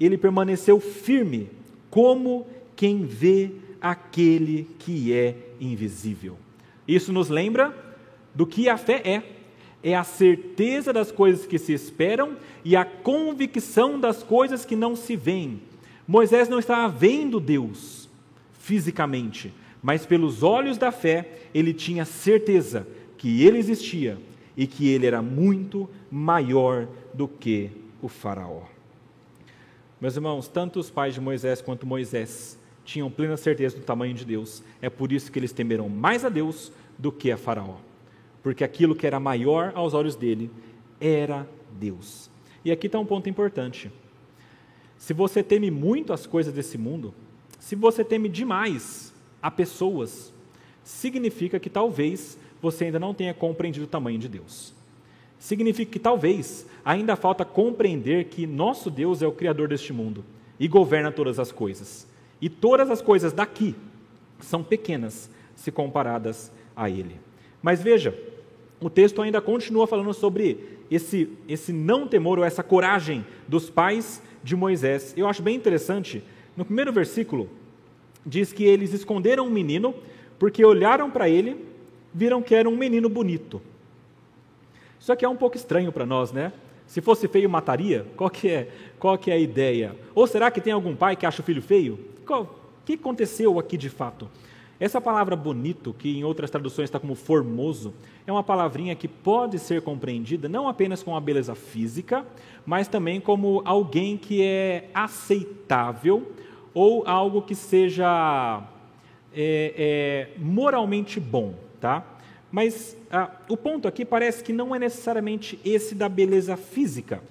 [0.00, 1.48] Ele permaneceu firme,
[1.90, 6.36] como quem vê aquele que é invisível.
[6.86, 7.74] Isso nos lembra
[8.34, 9.22] do que a fé é.
[9.82, 14.96] É a certeza das coisas que se esperam e a convicção das coisas que não
[14.96, 15.60] se veem.
[16.08, 18.05] Moisés não estava vendo Deus,
[18.66, 22.84] fisicamente, mas pelos olhos da fé, ele tinha certeza
[23.16, 24.18] que ele existia
[24.56, 27.70] e que ele era muito maior do que
[28.02, 28.62] o Faraó.
[30.00, 34.24] Meus irmãos, tanto os pais de Moisés quanto Moisés tinham plena certeza do tamanho de
[34.24, 34.64] Deus.
[34.82, 37.76] É por isso que eles temeram mais a Deus do que a Faraó.
[38.42, 40.50] Porque aquilo que era maior aos olhos dele
[41.00, 41.48] era
[41.78, 42.28] Deus.
[42.64, 43.92] E aqui está um ponto importante.
[44.98, 47.14] Se você teme muito as coisas desse mundo,
[47.66, 50.32] se você teme demais a pessoas,
[50.84, 54.72] significa que talvez você ainda não tenha compreendido o tamanho de Deus.
[55.36, 60.24] Significa que talvez ainda falta compreender que nosso Deus é o Criador deste mundo
[60.60, 62.06] e governa todas as coisas.
[62.40, 63.74] E todas as coisas daqui
[64.38, 67.16] são pequenas se comparadas a Ele.
[67.60, 68.16] Mas veja,
[68.80, 74.22] o texto ainda continua falando sobre esse, esse não temor ou essa coragem dos pais
[74.44, 75.12] de Moisés.
[75.16, 76.22] Eu acho bem interessante
[76.56, 77.48] no primeiro versículo,
[78.24, 79.94] diz que eles esconderam um menino
[80.38, 81.64] porque olharam para ele,
[82.12, 83.60] viram que era um menino bonito.
[84.98, 86.52] Isso aqui é um pouco estranho para nós, né?
[86.86, 88.06] Se fosse feio, mataria?
[88.16, 89.94] Qual que é, qual que é a ideia?
[90.14, 91.98] Ou será que tem algum pai que acha o filho feio?
[92.28, 92.46] O
[92.84, 94.28] que aconteceu aqui de fato?
[94.78, 97.94] Essa palavra bonito, que em outras traduções está como formoso,
[98.26, 102.26] é uma palavrinha que pode ser compreendida não apenas com a beleza física,
[102.66, 106.30] mas também como alguém que é aceitável
[106.76, 108.62] ou algo que seja
[109.34, 112.04] é, é, moralmente bom, tá?
[112.52, 117.22] Mas ah, o ponto aqui parece que não é necessariamente esse da beleza física.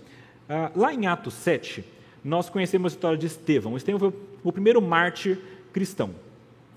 [0.49, 1.85] Ah, lá em Atos 7,
[2.23, 3.77] nós conhecemos a história de Estevão.
[3.77, 5.37] Estevão foi o primeiro mártir
[5.71, 6.09] cristão.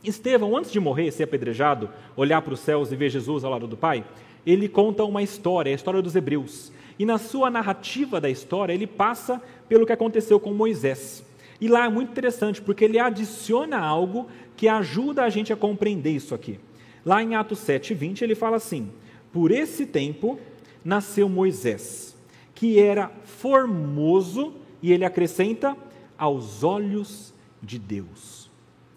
[0.04, 3.66] Estevão, antes de morrer, ser apedrejado, olhar para os céus e ver Jesus ao lado
[3.66, 4.04] do Pai,
[4.46, 6.70] ele conta uma história, a história dos hebreus.
[6.98, 11.26] E na sua narrativa da história, ele passa pelo que aconteceu com Moisés.
[11.61, 16.11] E lá é muito interessante, porque ele adiciona algo que ajuda a gente a compreender
[16.11, 16.59] isso aqui.
[17.05, 18.90] Lá em Atos 7, 20, ele fala assim:
[19.33, 20.38] Por esse tempo
[20.85, 22.16] nasceu Moisés,
[22.55, 25.77] que era formoso, e ele acrescenta,
[26.16, 28.47] aos olhos de Deus.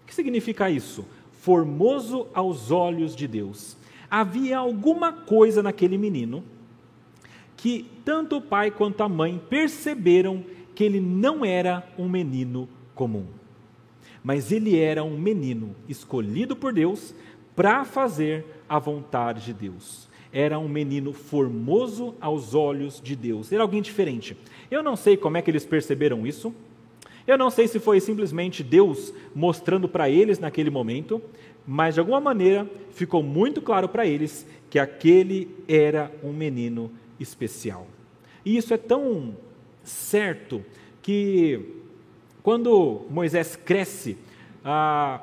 [0.04, 1.06] O que significa isso?
[1.32, 3.78] Formoso aos olhos de Deus.
[4.10, 6.43] Havia alguma coisa naquele menino
[7.56, 10.43] que tanto o pai quanto a mãe perceberam
[10.82, 13.28] que ele não era um menino comum,
[14.24, 17.13] mas ele era um menino escolhido por Deus
[17.56, 20.10] para fazer a vontade de Deus.
[20.34, 23.52] Era um menino formoso aos olhos de Deus.
[23.52, 24.36] Era alguém diferente.
[24.72, 26.52] Eu não sei como é que eles perceberam isso.
[27.28, 31.22] Eu não sei se foi simplesmente Deus mostrando para eles naquele momento,
[31.67, 36.89] mas de alguma maneira ficou muito claro para eles que aquele era um menino
[37.20, 37.86] especial.
[38.44, 39.36] E isso é tão
[39.84, 40.63] certo
[41.02, 41.60] que
[42.44, 44.17] quando Moisés cresce,
[44.63, 45.22] ah,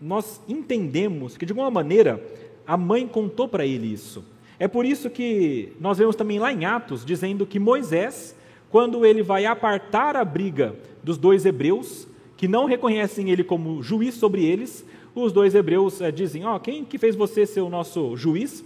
[0.00, 2.22] nós entendemos que de alguma maneira
[2.66, 4.24] a mãe contou para ele isso.
[4.58, 8.34] É por isso que nós vemos também lá em Atos dizendo que Moisés,
[8.70, 14.14] quando ele vai apartar a briga dos dois hebreus, que não reconhecem ele como juiz
[14.14, 17.70] sobre eles, os dois hebreus é, dizem: Ó, oh, quem que fez você ser o
[17.70, 18.64] nosso juiz?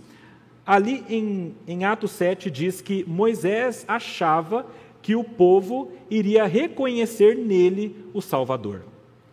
[0.66, 4.66] Ali em, em Atos 7 diz que Moisés achava
[5.02, 8.82] que o povo iria reconhecer nele o Salvador.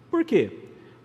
[0.10, 0.52] Por quê?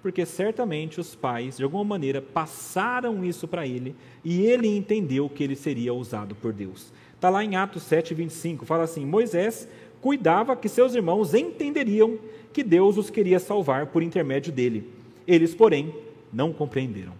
[0.01, 3.95] Porque certamente os pais, de alguma maneira, passaram isso para ele
[4.25, 6.93] e ele entendeu que ele seria usado por Deus.
[7.15, 9.69] Está lá em Atos 7, 25, fala assim: Moisés
[10.01, 12.19] cuidava que seus irmãos entenderiam
[12.53, 14.89] que Deus os queria salvar por intermédio dele.
[15.27, 15.95] Eles, porém,
[16.33, 17.13] não compreenderam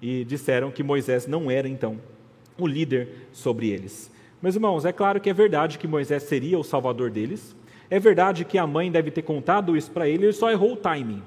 [0.00, 1.98] e disseram que Moisés não era, então,
[2.58, 4.10] o líder sobre eles.
[4.42, 7.56] Meus irmãos, é claro que é verdade que Moisés seria o salvador deles.
[7.88, 10.76] É verdade que a mãe deve ter contado isso para ele, ele só errou o
[10.76, 11.22] timing.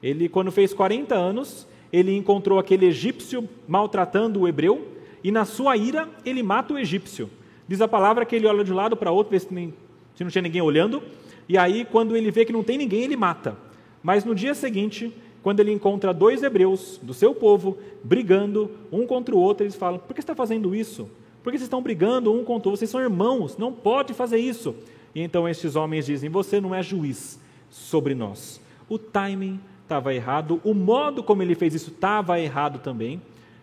[0.00, 4.86] Ele, quando fez 40 anos, ele encontrou aquele egípcio maltratando o hebreu,
[5.24, 7.28] e na sua ira, ele mata o egípcio.
[7.66, 9.74] Diz a palavra que ele olha de um lado para outro, vê se, nem,
[10.14, 11.02] se não tinha ninguém olhando,
[11.48, 13.56] e aí, quando ele vê que não tem ninguém, ele mata.
[14.00, 19.34] Mas no dia seguinte, quando ele encontra dois hebreus do seu povo brigando um contra
[19.34, 21.10] o outro, eles falam: Por que está fazendo isso?
[21.48, 22.76] Por que vocês estão brigando um contra o outro?
[22.76, 24.74] Vocês são irmãos, não pode fazer isso.
[25.14, 28.60] E então estes homens dizem: Você não é juiz sobre nós.
[28.86, 33.22] O timing estava errado, o modo como ele fez isso estava errado também.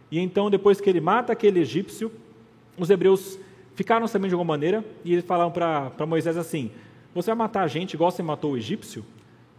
[0.09, 2.11] E então, depois que ele mata aquele egípcio,
[2.75, 3.37] os hebreus
[3.75, 6.71] ficaram sabendo de alguma maneira e eles falaram para Moisés assim:
[7.13, 9.05] Você vai matar a gente igual você matou o egípcio?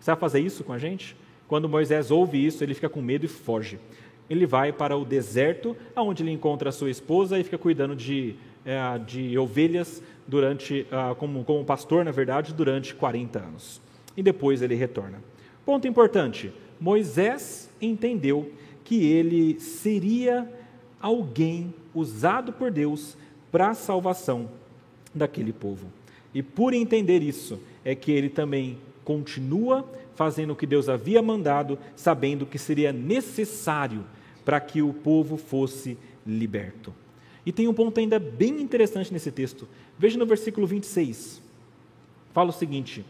[0.00, 1.14] Você vai fazer isso com a gente?
[1.46, 3.78] Quando Moisés ouve isso, ele fica com medo e foge
[4.28, 8.34] ele vai para o deserto, onde ele encontra a sua esposa e fica cuidando de,
[8.64, 13.80] é, de ovelhas durante, ah, como, como pastor, na verdade, durante 40 anos.
[14.16, 15.22] E depois ele retorna.
[15.64, 18.50] Ponto importante: Moisés entendeu
[18.84, 20.50] que ele seria
[21.00, 23.16] alguém usado por Deus
[23.50, 24.48] para a salvação
[25.14, 25.86] daquele povo.
[26.34, 31.78] E por entender isso, é que ele também continua fazendo o que Deus havia mandado,
[31.94, 34.04] sabendo que seria necessário
[34.46, 36.94] para que o povo fosse liberto.
[37.44, 39.68] E tem um ponto ainda bem interessante nesse texto.
[39.98, 41.42] Veja no versículo 26.
[42.32, 43.04] Fala o seguinte: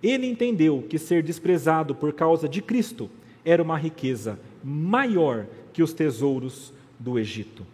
[0.00, 3.10] Ele entendeu que ser desprezado por causa de Cristo
[3.44, 7.66] era uma riqueza maior que os tesouros do Egito.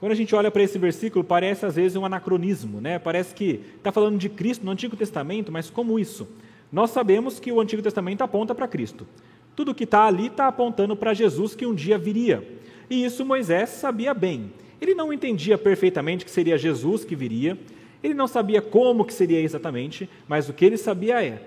[0.00, 2.98] Quando a gente olha para esse versículo, parece às vezes um anacronismo, né?
[2.98, 6.26] Parece que está falando de Cristo no Antigo Testamento, mas como isso?
[6.72, 9.06] Nós sabemos que o Antigo Testamento aponta para Cristo.
[9.54, 12.46] Tudo que está ali está apontando para Jesus que um dia viria.
[12.88, 14.52] E isso Moisés sabia bem.
[14.80, 17.56] Ele não entendia perfeitamente que seria Jesus que viria,
[18.02, 21.40] ele não sabia como que seria exatamente, mas o que ele sabia é: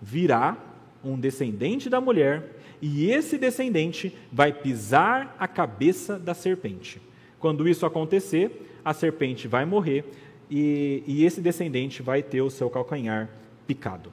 [0.00, 0.56] virá
[1.04, 7.00] um descendente da mulher, e esse descendente vai pisar a cabeça da serpente.
[7.38, 10.04] Quando isso acontecer, a serpente vai morrer
[10.50, 13.28] e, e esse descendente vai ter o seu calcanhar
[13.66, 14.12] picado.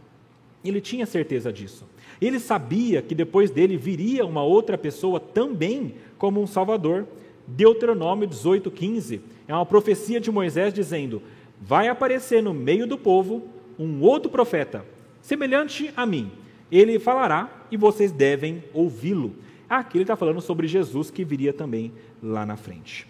[0.63, 1.85] Ele tinha certeza disso.
[2.21, 7.07] Ele sabia que depois dele viria uma outra pessoa também como um Salvador.
[7.45, 11.21] Deuteronômio 18,15 é uma profecia de Moisés dizendo:
[11.61, 13.47] Vai aparecer no meio do povo
[13.79, 14.85] um outro profeta,
[15.21, 16.31] semelhante a mim.
[16.71, 19.35] Ele falará e vocês devem ouvi-lo.
[19.69, 23.07] Aqui ele está falando sobre Jesus que viria também lá na frente.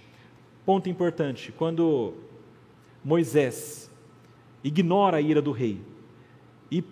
[0.65, 2.13] Ponto importante: quando
[3.03, 3.89] Moisés
[4.63, 5.79] ignora a ira do rei
[6.69, 6.83] e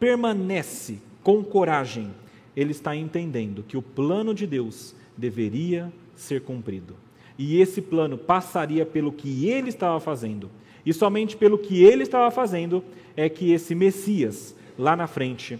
[0.00, 2.10] permanece com coragem,
[2.56, 6.96] ele está entendendo que o plano de Deus deveria ser cumprido.
[7.36, 10.50] E esse plano passaria pelo que ele estava fazendo.
[10.86, 12.82] E somente pelo que ele estava fazendo
[13.14, 15.58] é que esse Messias lá na frente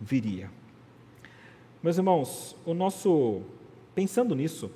[0.00, 0.50] viria.
[1.82, 3.42] Meus irmãos, o nosso
[3.94, 4.70] pensando nisso,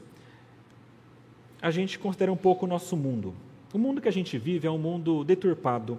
[1.62, 3.34] a gente considera um pouco o nosso mundo.
[3.72, 5.96] O mundo que a gente vive é um mundo deturpado,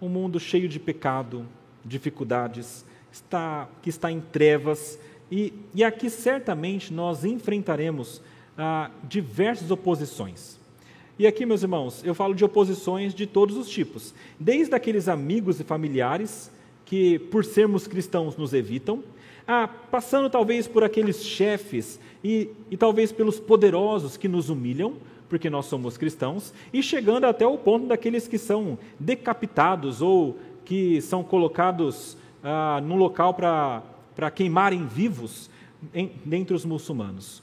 [0.00, 1.46] um mundo cheio de pecado,
[1.84, 4.98] dificuldades, está, que está em trevas,
[5.30, 8.22] e, e aqui certamente nós enfrentaremos
[8.56, 10.60] ah, diversas oposições.
[11.18, 15.60] E aqui, meus irmãos, eu falo de oposições de todos os tipos, desde aqueles amigos
[15.60, 16.50] e familiares
[16.84, 19.04] que, por sermos cristãos, nos evitam,
[19.46, 24.94] ah, passando talvez por aqueles chefes e, e talvez pelos poderosos que nos humilham,
[25.28, 31.00] porque nós somos cristãos, e chegando até o ponto daqueles que são decapitados ou que
[31.00, 35.50] são colocados ah, num local para queimarem vivos
[35.94, 37.42] em, dentre os muçulmanos.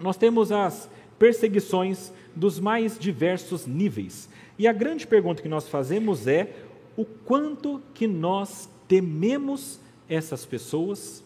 [0.00, 0.88] Nós temos as
[1.18, 4.28] perseguições dos mais diversos níveis.
[4.58, 6.54] E a grande pergunta que nós fazemos é
[6.96, 11.22] o quanto que nós tememos essas pessoas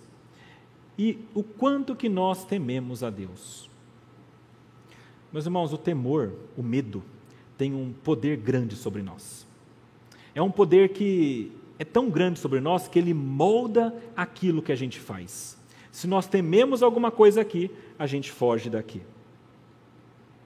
[0.99, 3.71] e o quanto que nós tememos a Deus.
[5.33, 7.03] Meus irmãos, o temor, o medo,
[7.57, 9.47] tem um poder grande sobre nós.
[10.35, 14.77] É um poder que é tão grande sobre nós que ele molda aquilo que a
[14.77, 15.59] gente faz.
[15.91, 19.03] Se nós tememos alguma coisa aqui, a gente foge daqui.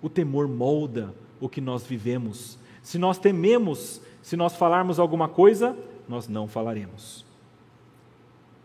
[0.00, 2.58] O temor molda o que nós vivemos.
[2.82, 5.76] Se nós tememos, se nós falarmos alguma coisa,
[6.08, 7.22] nós não falaremos.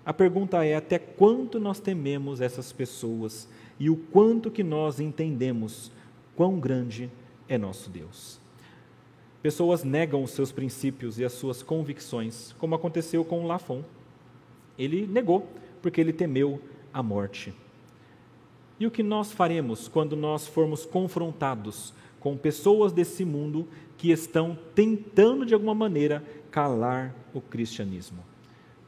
[0.06, 3.50] A pergunta é até quanto nós tememos essas pessoas
[3.82, 5.92] e o quanto que nós entendemos
[6.38, 7.12] quão grande
[7.50, 8.41] é nosso Deus.
[9.42, 13.84] Pessoas negam os seus princípios e as suas convicções, como aconteceu com Lafon.
[14.78, 15.48] Ele negou
[15.82, 16.62] porque ele temeu
[16.94, 17.54] a morte.
[18.80, 24.58] E o que nós faremos quando nós formos confrontados com pessoas desse mundo que estão
[24.76, 28.32] tentando de alguma maneira calar o cristianismo?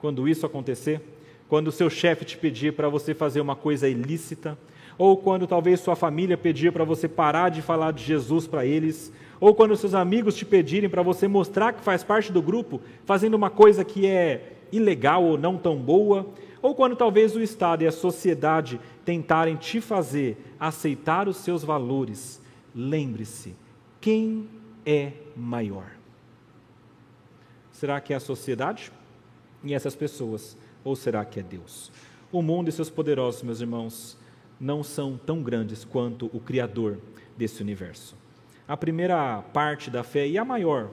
[0.04, 1.00] quando isso acontecer,
[1.48, 4.58] quando o seu chefe te pedir para você fazer uma coisa ilícita,
[4.98, 9.12] ou quando talvez sua família pedir para você parar de falar de Jesus para eles,
[9.40, 13.34] ou quando seus amigos te pedirem para você mostrar que faz parte do grupo, fazendo
[13.34, 16.28] uma coisa que é ilegal ou não tão boa,
[16.62, 22.42] ou quando talvez o Estado e a sociedade tentarem te fazer aceitar os seus valores,
[22.74, 23.56] lembre-se:
[24.00, 24.48] quem
[24.86, 25.92] é maior?
[27.72, 28.92] Será que é a sociedade?
[29.64, 30.58] e essas pessoas?
[30.84, 31.92] Ou será que é Deus?
[32.32, 34.18] O mundo e seus poderosos, meus irmãos,
[34.64, 36.98] não são tão grandes quanto o Criador
[37.38, 38.16] desse universo.
[38.66, 40.90] A primeira parte da fé, e a maior,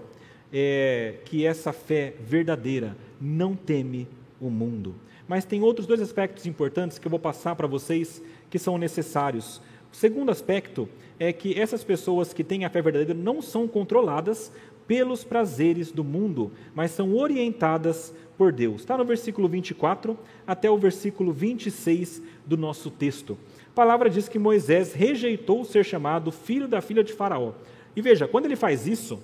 [0.52, 4.09] é que essa fé verdadeira não teme
[4.40, 4.96] o mundo.
[5.28, 9.62] Mas tem outros dois aspectos importantes que eu vou passar para vocês que são necessários.
[9.92, 14.50] O segundo aspecto é que essas pessoas que têm a fé verdadeira não são controladas
[14.88, 18.80] pelos prazeres do mundo, mas são orientadas por Deus.
[18.80, 23.38] Está no versículo 24 até o versículo 26 do nosso texto.
[23.70, 27.52] A palavra diz que Moisés rejeitou ser chamado filho da filha de Faraó.
[27.94, 29.20] E veja, quando ele faz isso,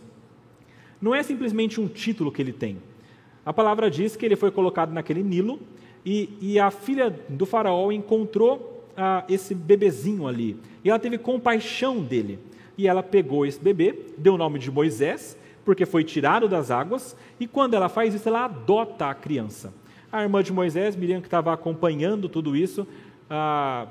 [1.00, 2.78] não é simplesmente um título que ele tem.
[3.44, 5.60] A palavra diz que ele foi colocado naquele Nilo
[6.04, 10.56] e, e a filha do Faraó encontrou ah, esse bebezinho ali.
[10.84, 12.38] E ela teve compaixão dele.
[12.78, 17.16] E ela pegou esse bebê, deu o nome de Moisés porque foi tirado das águas,
[17.40, 19.74] e quando ela faz isso, ela adota a criança.
[20.12, 22.86] A irmã de Moisés, Miriam, que estava acompanhando tudo isso,
[23.28, 23.88] ah,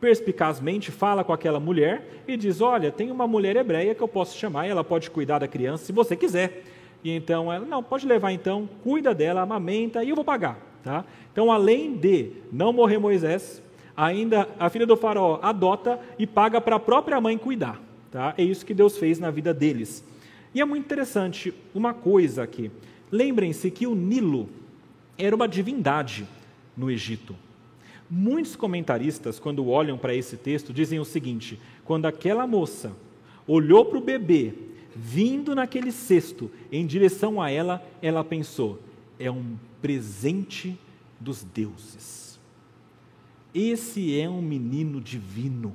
[0.00, 4.36] perspicazmente fala com aquela mulher e diz: Olha, tem uma mulher hebreia que eu posso
[4.36, 6.64] chamar e ela pode cuidar da criança se você quiser.
[7.02, 10.58] E então ela, não, pode levar então, cuida dela, amamenta e eu vou pagar.
[10.82, 11.04] Tá?
[11.32, 13.62] Então, além de não morrer Moisés,
[13.96, 17.80] ainda a filha do faraó adota e paga para a própria mãe cuidar.
[18.10, 18.34] Tá?
[18.38, 20.04] É isso que Deus fez na vida deles.
[20.54, 22.70] E é muito interessante uma coisa aqui.
[23.10, 24.48] Lembrem-se que o Nilo
[25.16, 26.26] era uma divindade
[26.76, 27.34] no Egito.
[28.10, 32.92] Muitos comentaristas, quando olham para esse texto, dizem o seguinte: quando aquela moça
[33.46, 34.54] olhou para o bebê
[34.94, 38.80] vindo naquele cesto em direção a ela, ela pensou:
[39.18, 40.78] é um presente
[41.20, 42.38] dos deuses.
[43.54, 45.74] Esse é um menino divino,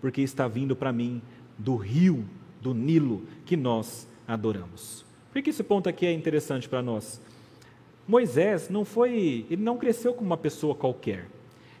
[0.00, 1.20] porque está vindo para mim
[1.58, 2.24] do rio,
[2.60, 5.04] do Nilo, que nós adoramos.
[5.32, 7.20] Por que esse ponto aqui é interessante para nós?
[8.06, 11.26] Moisés não foi, ele não cresceu como uma pessoa qualquer.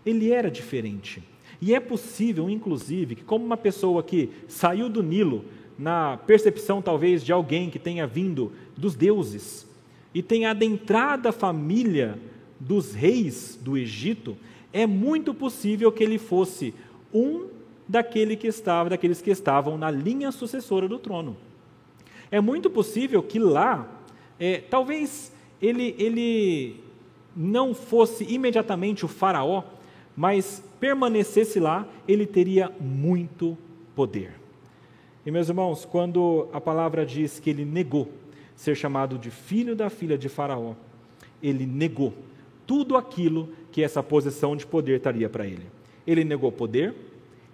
[0.04, 1.22] Ele era diferente.
[1.60, 5.44] E é possível, inclusive, que como uma pessoa que saiu do Nilo,
[5.78, 9.66] na percepção talvez de alguém que tenha vindo dos deuses
[10.14, 12.18] e tenha adentrado a família
[12.60, 14.36] dos reis do Egito,
[14.72, 16.74] é muito possível que ele fosse
[17.12, 17.46] um
[17.88, 21.36] daquele que estava, daqueles que estavam na linha sucessora do trono.
[22.30, 23.88] É muito possível que lá,
[24.38, 26.80] é, talvez ele, ele
[27.36, 29.62] não fosse imediatamente o Faraó,
[30.16, 33.56] mas permanecesse lá, ele teria muito
[33.94, 34.32] poder.
[35.26, 38.08] E meus irmãos, quando a palavra diz que ele negou
[38.54, 40.74] ser chamado de filho da filha de Faraó,
[41.42, 42.12] ele negou
[42.66, 45.66] tudo aquilo que essa posição de poder traria para ele.
[46.06, 46.94] Ele negou poder,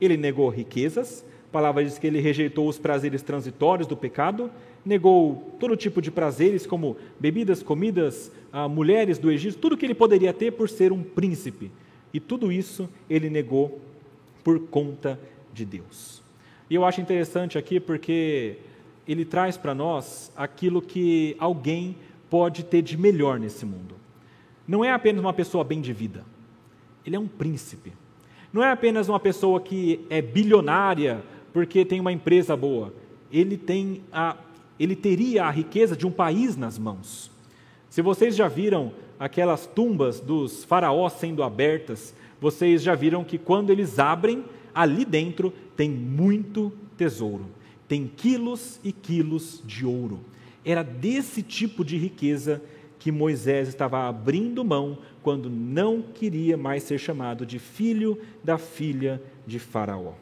[0.00, 4.50] ele negou riquezas, a palavra diz que ele rejeitou os prazeres transitórios do pecado,
[4.84, 9.94] negou todo tipo de prazeres, como bebidas, comidas, ah, mulheres do Egito, tudo que ele
[9.94, 11.70] poderia ter por ser um príncipe.
[12.12, 13.80] E tudo isso ele negou
[14.42, 15.18] por conta
[15.52, 16.22] de Deus.
[16.68, 18.56] E eu acho interessante aqui porque
[19.06, 21.96] ele traz para nós aquilo que alguém
[22.28, 23.96] pode ter de melhor nesse mundo.
[24.66, 26.24] Não é apenas uma pessoa bem de vida,
[27.04, 27.92] ele é um príncipe.
[28.52, 32.92] Não é apenas uma pessoa que é bilionária porque tem uma empresa boa.
[33.32, 34.36] Ele tem a
[34.78, 37.30] ele teria a riqueza de um país nas mãos.
[37.90, 43.68] Se vocês já viram aquelas tumbas dos faraós sendo abertas, vocês já viram que quando
[43.68, 44.42] eles abrem,
[44.74, 47.44] ali dentro tem muito tesouro.
[47.86, 50.20] Tem quilos e quilos de ouro.
[50.64, 52.62] Era desse tipo de riqueza
[52.98, 59.22] que Moisés estava abrindo mão quando não queria mais ser chamado de filho da filha
[59.46, 60.14] de Faraó.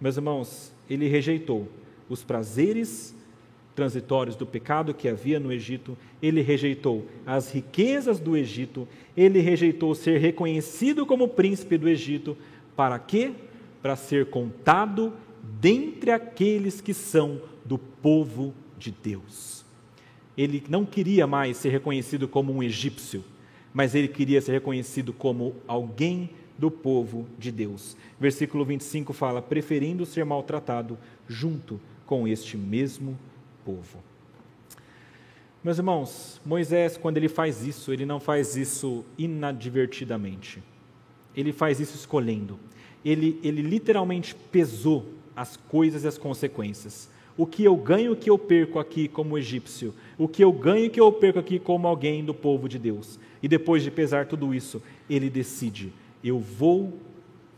[0.00, 1.68] Meus irmãos, ele rejeitou
[2.08, 3.14] os prazeres
[3.74, 9.94] transitórios do pecado que havia no Egito, ele rejeitou as riquezas do Egito, ele rejeitou
[9.94, 12.36] ser reconhecido como príncipe do Egito,
[12.76, 13.32] para quê?
[13.82, 15.12] Para ser contado
[15.60, 19.64] dentre aqueles que são do povo de Deus.
[20.36, 23.24] Ele não queria mais ser reconhecido como um egípcio,
[23.72, 27.96] mas ele queria ser reconhecido como alguém do povo de Deus.
[28.18, 30.96] Versículo 25 fala: preferindo ser maltratado
[31.28, 33.33] junto com este mesmo povo.
[35.62, 40.62] Meus irmãos, Moisés, quando ele faz isso, ele não faz isso inadvertidamente.
[41.34, 42.58] Ele faz isso escolhendo.
[43.04, 47.08] Ele, ele literalmente pesou as coisas e as consequências.
[47.36, 49.94] O que eu ganho, o que eu perco aqui como egípcio.
[50.18, 53.18] O que eu ganho, o que eu perco aqui como alguém do povo de Deus.
[53.42, 55.92] E depois de pesar tudo isso, ele decide:
[56.22, 56.98] eu vou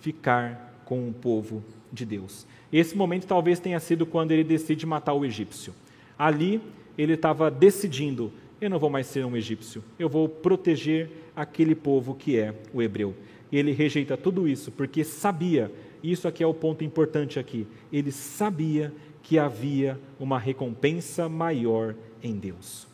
[0.01, 2.47] ficar com o povo de Deus.
[2.73, 5.75] Esse momento talvez tenha sido quando ele decide matar o egípcio.
[6.19, 6.61] Ali
[6.97, 12.15] ele estava decidindo: eu não vou mais ser um egípcio, eu vou proteger aquele povo
[12.15, 13.15] que é o hebreu.
[13.51, 15.71] E ele rejeita tudo isso porque sabia,
[16.03, 18.93] isso aqui é o ponto importante aqui, ele sabia
[19.23, 22.87] que havia uma recompensa maior em Deus.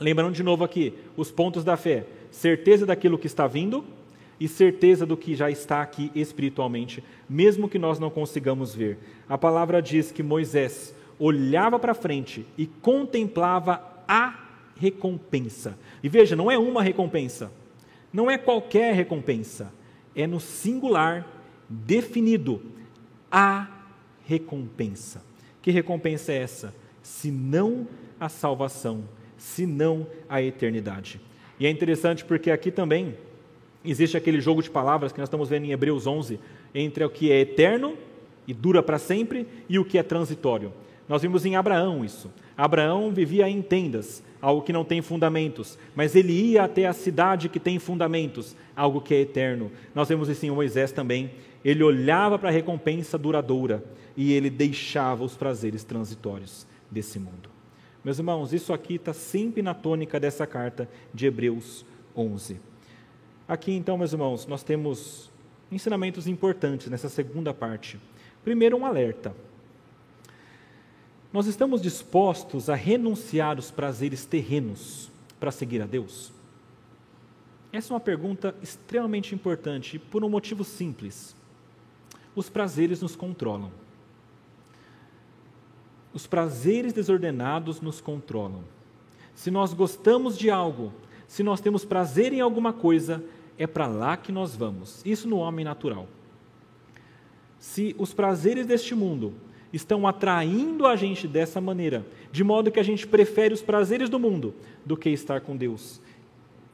[0.00, 3.84] Lembrando de novo aqui, os pontos da fé: certeza daquilo que está vindo
[4.40, 8.98] e certeza do que já está aqui espiritualmente, mesmo que nós não consigamos ver.
[9.28, 15.78] A palavra diz que Moisés olhava para frente e contemplava a recompensa.
[16.02, 17.50] E veja, não é uma recompensa,
[18.12, 19.72] não é qualquer recompensa,
[20.14, 21.26] é no singular
[21.68, 22.62] definido
[23.30, 23.68] a
[24.26, 25.22] recompensa.
[25.60, 26.74] Que recompensa é essa?
[27.02, 27.86] Se não
[28.18, 29.04] a salvação,
[29.36, 31.20] se não a eternidade.
[31.58, 33.16] E é interessante porque aqui também
[33.84, 36.38] existe aquele jogo de palavras que nós estamos vendo em Hebreus 11,
[36.74, 37.96] entre o que é eterno
[38.46, 40.72] e dura para sempre e o que é transitório.
[41.08, 42.30] Nós vimos em Abraão isso.
[42.56, 47.48] Abraão vivia em tendas, algo que não tem fundamentos, mas ele ia até a cidade
[47.48, 49.70] que tem fundamentos, algo que é eterno.
[49.94, 51.30] Nós vemos isso em Moisés também.
[51.64, 53.82] Ele olhava para a recompensa duradoura
[54.16, 57.48] e ele deixava os prazeres transitórios desse mundo.
[58.04, 61.84] Meus irmãos, isso aqui está sempre na tônica dessa carta de Hebreus
[62.16, 62.60] 11.
[63.46, 65.30] Aqui, então, meus irmãos, nós temos
[65.70, 67.98] ensinamentos importantes nessa segunda parte.
[68.44, 69.34] Primeiro, um alerta.
[71.32, 76.32] Nós estamos dispostos a renunciar os prazeres terrenos para seguir a Deus?
[77.70, 81.36] Essa é uma pergunta extremamente importante por um motivo simples.
[82.34, 83.70] Os prazeres nos controlam.
[86.14, 88.64] Os prazeres desordenados nos controlam.
[89.34, 90.92] Se nós gostamos de algo,
[91.26, 93.22] se nós temos prazer em alguma coisa,
[93.58, 95.04] é para lá que nós vamos.
[95.04, 96.08] Isso no homem natural.
[97.58, 99.34] Se os prazeres deste mundo
[99.72, 104.18] estão atraindo a gente dessa maneira, de modo que a gente prefere os prazeres do
[104.18, 104.54] mundo
[104.84, 106.00] do que estar com Deus.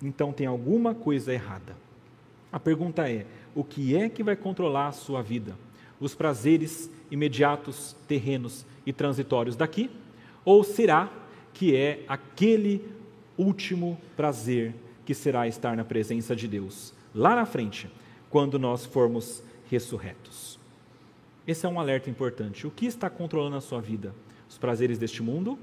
[0.03, 1.77] Então tem alguma coisa errada.
[2.53, 5.57] A pergunta é: o que é que vai controlar a sua vida?
[5.99, 9.91] Os prazeres imediatos, terrenos e transitórios daqui?
[10.45, 11.11] Ou será
[11.53, 12.87] que é aquele
[13.39, 14.75] último prazer
[15.05, 17.89] que será estar na presença de Deus lá na frente,
[18.29, 20.64] quando nós formos ressurretos?
[21.47, 22.67] Esse é um alerta importante.
[22.67, 24.15] O que está controlando a sua vida?
[24.49, 25.59] Os prazeres deste mundo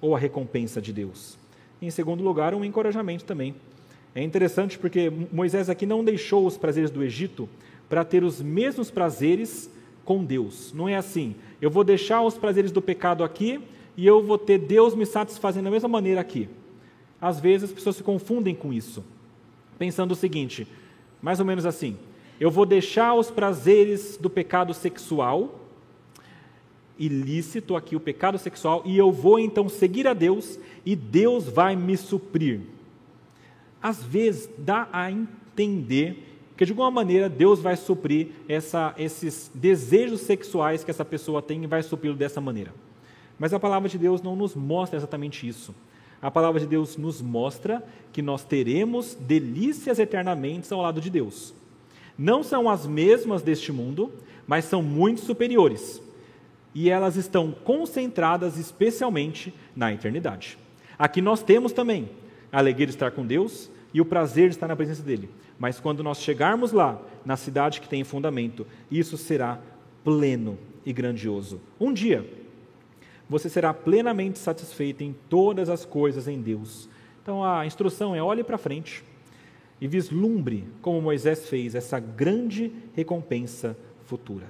[0.00, 1.36] ou a recompensa de Deus?
[1.82, 3.54] Em segundo lugar, um encorajamento também.
[4.14, 7.48] É interessante porque Moisés aqui não deixou os prazeres do Egito
[7.88, 9.70] para ter os mesmos prazeres
[10.04, 10.72] com Deus.
[10.72, 11.34] Não é assim.
[11.60, 13.60] Eu vou deixar os prazeres do pecado aqui
[13.96, 16.48] e eu vou ter Deus me satisfazendo da mesma maneira aqui.
[17.20, 19.04] Às vezes as pessoas se confundem com isso,
[19.78, 20.66] pensando o seguinte,
[21.20, 21.96] mais ou menos assim:
[22.38, 25.60] eu vou deixar os prazeres do pecado sexual,
[26.98, 31.76] ilícito aqui, o pecado sexual, e eu vou então seguir a Deus e Deus vai
[31.76, 32.60] me suprir.
[33.82, 36.22] Às vezes dá a entender
[36.56, 41.62] que de alguma maneira Deus vai suprir essa, esses desejos sexuais que essa pessoa tem
[41.62, 42.72] e vai supri-lo dessa maneira.
[43.38, 45.74] Mas a palavra de Deus não nos mostra exatamente isso.
[46.22, 51.54] A palavra de Deus nos mostra que nós teremos delícias eternamente ao lado de Deus.
[52.18, 54.12] Não são as mesmas deste mundo,
[54.46, 56.00] mas são muito superiores.
[56.74, 60.58] E elas estão concentradas especialmente na eternidade.
[60.98, 62.08] Aqui nós temos também
[62.50, 65.28] a alegria de estar com Deus e o prazer de estar na presença dele.
[65.58, 69.58] Mas quando nós chegarmos lá, na cidade que tem fundamento, isso será
[70.04, 71.60] pleno e grandioso.
[71.80, 72.24] Um dia,
[73.28, 76.88] você será plenamente satisfeito em todas as coisas em Deus.
[77.22, 79.02] Então a instrução é olhe para frente
[79.80, 84.46] e vislumbre, como Moisés fez, essa grande recompensa futura.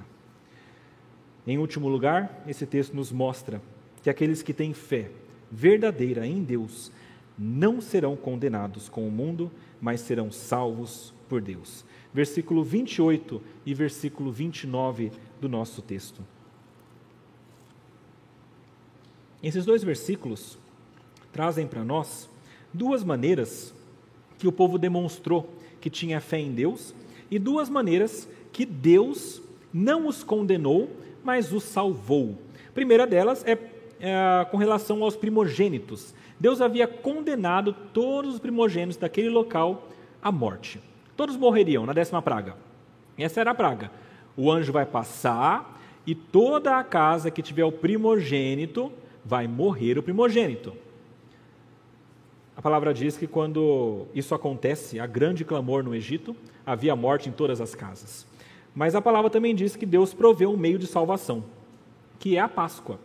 [1.46, 3.60] Em último lugar, esse texto nos mostra
[4.02, 5.10] que aqueles que têm fé
[5.50, 6.90] verdadeira em Deus
[7.38, 9.50] não serão condenados com o mundo,
[9.80, 11.84] mas serão salvos por Deus.
[12.12, 16.22] Versículo 28 e versículo 29 do nosso texto.
[19.42, 20.58] Esses dois versículos
[21.32, 22.28] trazem para nós
[22.72, 23.74] duas maneiras
[24.38, 26.94] que o povo demonstrou que tinha fé em Deus
[27.30, 30.90] e duas maneiras que Deus não os condenou,
[31.22, 32.38] mas os salvou.
[32.68, 33.58] A primeira delas é,
[34.00, 36.14] é com relação aos primogênitos.
[36.38, 39.88] Deus havia condenado todos os primogênitos daquele local
[40.22, 40.80] à morte.
[41.16, 42.56] Todos morreriam na décima praga.
[43.18, 43.90] Essa era a praga.
[44.36, 48.92] O anjo vai passar e toda a casa que tiver o primogênito
[49.24, 50.74] vai morrer o primogênito.
[52.56, 56.34] A palavra diz que quando isso acontece, há grande clamor no Egito,
[56.64, 58.26] havia morte em todas as casas.
[58.74, 61.44] Mas a palavra também diz que Deus proveu um meio de salvação,
[62.18, 62.98] que é a Páscoa.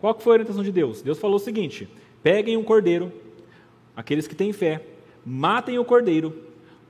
[0.00, 1.02] Qual foi a orientação de Deus?
[1.02, 1.86] Deus falou o seguinte:
[2.22, 3.12] peguem um cordeiro,
[3.94, 4.82] aqueles que têm fé,
[5.24, 6.42] matem o cordeiro,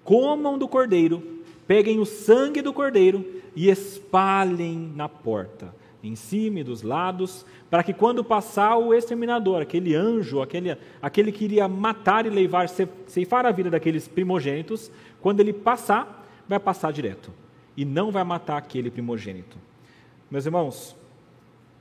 [0.05, 5.75] comam do cordeiro, peguem o sangue do cordeiro e espalhem na porta,
[6.05, 11.33] em cima e dos lados, para que quando passar o exterminador, aquele anjo, aquele, aquele
[11.33, 12.69] que iria matar e levar,
[13.07, 14.91] ceifar a vida daqueles primogênitos,
[15.21, 17.33] quando ele passar, vai passar direto
[17.75, 19.57] e não vai matar aquele primogênito.
[20.31, 20.95] Meus irmãos,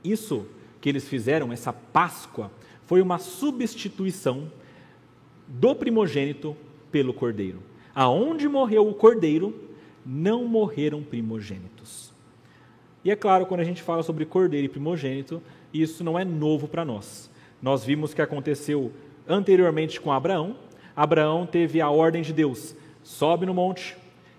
[0.02, 0.46] isso
[0.80, 2.50] que eles fizeram, essa Páscoa,
[2.86, 4.50] foi uma substituição
[5.46, 6.56] do primogênito
[6.90, 7.62] pelo cordeiro.
[7.94, 9.54] Aonde morreu o cordeiro,
[10.04, 12.13] não morreram primogênitos.
[13.04, 15.42] E é claro, quando a gente fala sobre cordeiro e primogênito,
[15.72, 17.30] isso não é novo para nós.
[17.60, 18.92] Nós vimos que aconteceu
[19.28, 20.56] anteriormente com Abraão.
[20.96, 23.96] Abraão teve a ordem de Deus: sobe no monte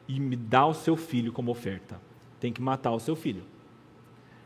[0.07, 1.99] e me dá o seu filho como oferta.
[2.39, 3.43] Tem que matar o seu filho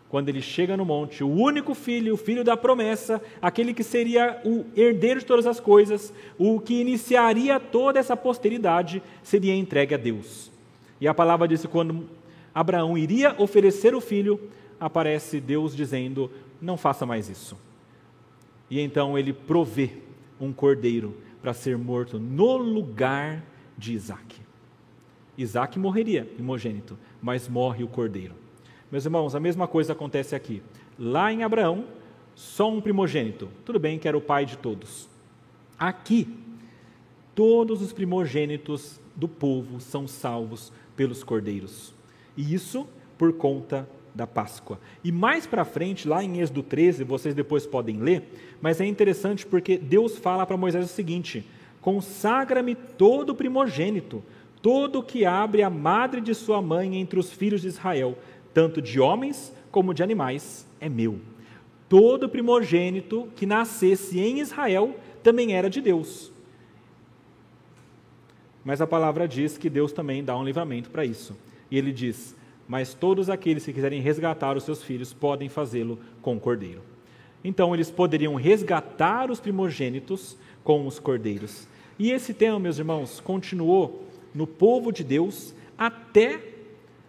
[0.10, 4.42] quando ele chega no monte, o único filho, o filho da promessa, aquele que seria
[4.44, 9.98] o herdeiro de todas as coisas, o que iniciaria toda essa posteridade, seria entregue a
[9.98, 10.52] Deus.
[11.00, 12.10] E a palavra diz que quando
[12.60, 14.38] Abraão iria oferecer o filho,
[14.78, 16.30] aparece Deus dizendo:
[16.62, 17.58] Não faça mais isso.
[18.70, 19.92] E então ele provê
[20.42, 23.46] um cordeiro para ser morto no lugar
[23.78, 24.42] de Isaac.
[25.38, 28.36] Isaac morreria, primogênito, mas morre o cordeiro.
[28.92, 30.62] Meus irmãos, a mesma coisa acontece aqui.
[30.98, 31.86] Lá em Abraão,
[32.36, 33.48] só um primogênito.
[33.64, 35.08] Tudo bem que era o pai de todos.
[35.80, 36.28] Aqui,
[37.34, 41.98] todos os primogênitos do povo são salvos pelos cordeiros.
[42.40, 42.88] E isso
[43.18, 43.86] por conta
[44.16, 44.80] da Páscoa.
[45.04, 48.24] E mais para frente, lá em Êxodo 13, vocês depois podem ler,
[48.62, 51.46] mas é interessante porque Deus fala para Moisés o seguinte:
[51.82, 54.24] Consagra-me todo primogênito,
[54.62, 58.18] todo que abre a madre de sua mãe entre os filhos de Israel,
[58.54, 61.20] tanto de homens como de animais, é meu.
[61.90, 66.32] Todo primogênito que nascesse em Israel também era de Deus.
[68.64, 71.36] Mas a palavra diz que Deus também dá um livramento para isso.
[71.70, 72.36] E ele diz:
[72.68, 76.82] Mas todos aqueles que quiserem resgatar os seus filhos podem fazê-lo com o cordeiro.
[77.44, 81.68] Então eles poderiam resgatar os primogênitos com os cordeiros.
[81.98, 86.42] E esse tema, meus irmãos, continuou no povo de Deus até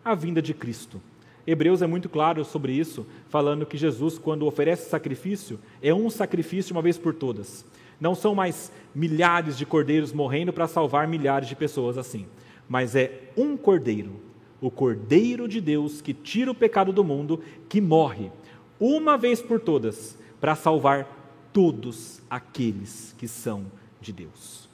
[0.05, 1.01] a vinda de Cristo.
[1.47, 6.75] Hebreus é muito claro sobre isso, falando que Jesus, quando oferece sacrifício, é um sacrifício
[6.75, 7.65] uma vez por todas.
[8.01, 12.27] Não são mais milhares de cordeiros morrendo para salvar milhares de pessoas assim,
[12.69, 14.21] mas é um cordeiro,
[14.61, 18.31] o cordeiro de Deus que tira o pecado do mundo, que morre
[18.79, 23.67] uma vez por todas para salvar todos aqueles que são
[24.01, 24.69] de Deus.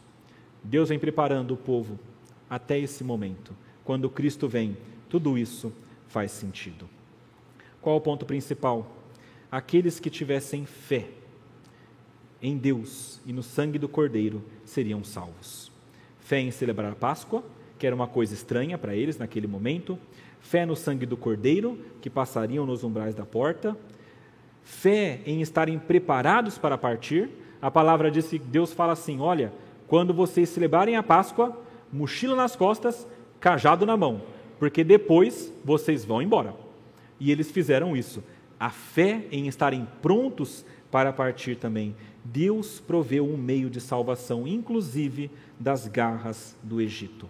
[0.63, 1.99] Deus vem preparando o povo
[2.49, 3.55] até esse momento.
[3.85, 4.77] Quando Cristo vem,
[5.09, 5.73] tudo isso
[6.09, 6.89] faz sentido.
[7.81, 8.91] Qual o ponto principal?
[9.51, 11.09] Aqueles que tivessem fé
[12.43, 15.71] em Deus e no sangue do Cordeiro seriam salvos.
[16.19, 17.45] Fé em celebrar a Páscoa,
[17.87, 19.99] era uma coisa estranha para eles naquele momento,
[20.41, 23.77] fé no sangue do Cordeiro, que passariam nos umbrais da porta,
[24.63, 27.29] fé em estarem preparados para partir.
[27.61, 29.53] A palavra diz que Deus fala assim: olha,
[29.87, 31.57] quando vocês celebrarem a Páscoa,
[31.93, 33.07] mochila nas costas,
[33.41, 34.23] cajado na mão,
[34.59, 36.55] porque depois vocês vão embora.
[37.19, 38.23] E eles fizeram isso.
[38.59, 41.95] A fé em estarem prontos para partir também.
[42.25, 47.29] Deus proveu um meio de salvação, inclusive das garras do Egito.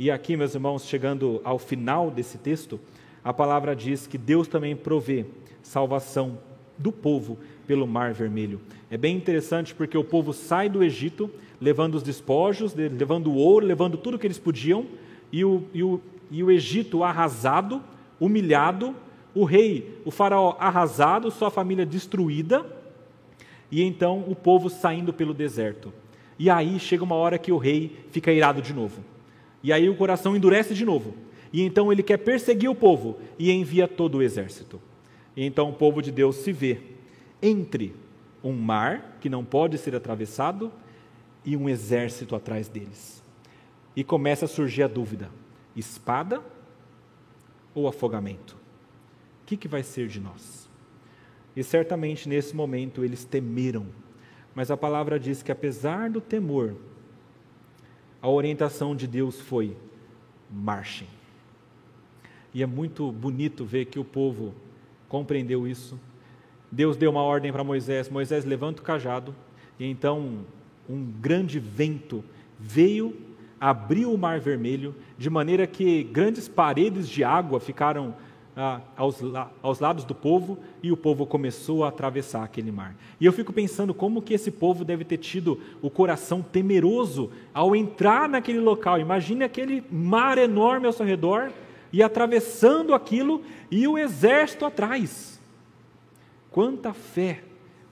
[0.00, 2.80] E aqui, meus irmãos, chegando ao final desse texto,
[3.22, 5.26] a palavra diz que Deus também provê
[5.62, 6.38] salvação
[6.78, 8.62] do povo pelo Mar Vermelho.
[8.90, 11.30] É bem interessante porque o povo sai do Egito
[11.60, 14.86] levando os despojos, levando o ouro, levando tudo que eles podiam,
[15.30, 17.82] e o, e o, e o Egito arrasado,
[18.18, 18.96] humilhado,
[19.34, 22.64] o rei, o faraó arrasado, sua família destruída,
[23.70, 25.92] e então o povo saindo pelo deserto.
[26.38, 29.04] E aí chega uma hora que o rei fica irado de novo.
[29.62, 31.14] E aí o coração endurece de novo.
[31.52, 34.80] E então ele quer perseguir o povo e envia todo o exército.
[35.36, 36.78] E então o povo de Deus se vê
[37.42, 37.94] entre
[38.42, 40.72] um mar que não pode ser atravessado
[41.44, 43.22] e um exército atrás deles.
[43.94, 45.30] E começa a surgir a dúvida:
[45.74, 46.42] espada
[47.74, 48.56] ou afogamento?
[49.42, 50.70] O que, que vai ser de nós?
[51.56, 53.86] E certamente nesse momento eles temeram,
[54.54, 56.76] mas a palavra diz que apesar do temor,
[58.22, 59.76] a orientação de Deus foi:
[60.50, 61.08] marchem.
[62.52, 64.54] E é muito bonito ver que o povo
[65.08, 65.98] compreendeu isso.
[66.70, 69.34] Deus deu uma ordem para Moisés: Moisés, levanta o cajado.
[69.78, 70.44] E então
[70.88, 72.24] um grande vento
[72.58, 73.16] veio,
[73.60, 78.14] abriu o mar vermelho, de maneira que grandes paredes de água ficaram
[78.56, 79.18] ah, aos,
[79.62, 82.96] aos lados do povo e o povo começou a atravessar aquele mar.
[83.20, 87.74] E eu fico pensando como que esse povo deve ter tido o coração temeroso ao
[87.76, 88.98] entrar naquele local.
[88.98, 91.52] Imagine aquele mar enorme ao seu redor
[91.92, 95.40] e atravessando aquilo e o exército atrás.
[96.50, 97.42] Quanta fé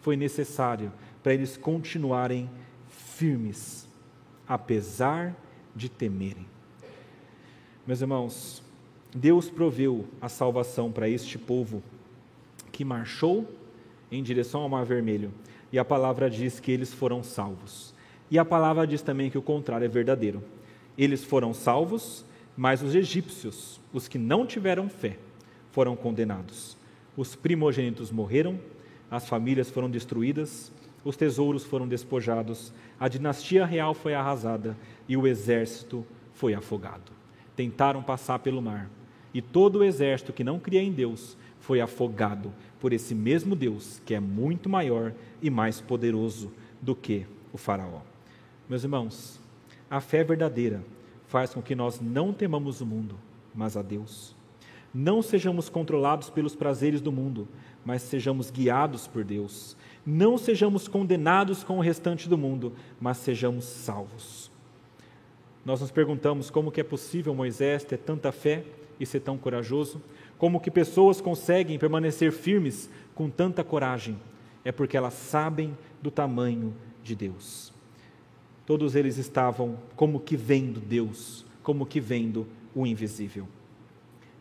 [0.00, 0.92] foi necessário
[1.22, 2.50] para eles continuarem
[2.88, 3.88] firmes,
[4.46, 5.36] apesar
[5.74, 6.46] de temerem.
[7.86, 8.62] Meus irmãos,
[9.14, 11.82] Deus proveu a salvação para este povo
[12.70, 13.48] que marchou
[14.12, 15.32] em direção ao Mar Vermelho,
[15.72, 17.94] e a palavra diz que eles foram salvos.
[18.30, 20.42] E a palavra diz também que o contrário é verdadeiro.
[20.96, 22.24] Eles foram salvos,
[22.56, 25.18] mas os egípcios, os que não tiveram fé,
[25.72, 26.76] foram condenados.
[27.16, 28.60] Os primogênitos morreram,
[29.10, 30.70] as famílias foram destruídas,
[31.02, 34.76] os tesouros foram despojados, a dinastia real foi arrasada
[35.08, 37.10] e o exército foi afogado.
[37.56, 38.90] Tentaram passar pelo mar,
[39.32, 44.00] e todo o exército que não cria em Deus foi afogado por esse mesmo Deus,
[44.06, 45.12] que é muito maior
[45.42, 46.50] e mais poderoso
[46.80, 48.00] do que o Faraó.
[48.68, 49.40] Meus irmãos,
[49.90, 50.82] a fé verdadeira
[51.26, 53.16] faz com que nós não temamos o mundo,
[53.54, 54.34] mas a Deus.
[54.94, 57.46] Não sejamos controlados pelos prazeres do mundo,
[57.84, 59.76] mas sejamos guiados por Deus.
[60.04, 64.50] Não sejamos condenados com o restante do mundo, mas sejamos salvos.
[65.64, 68.64] Nós nos perguntamos como que é possível Moisés ter tanta fé
[68.98, 70.02] e ser tão corajoso?
[70.36, 74.18] Como que pessoas conseguem permanecer firmes com tanta coragem?
[74.64, 77.72] É porque elas sabem do tamanho de Deus.
[78.66, 83.48] Todos eles estavam como que vendo Deus, como que vendo o invisível.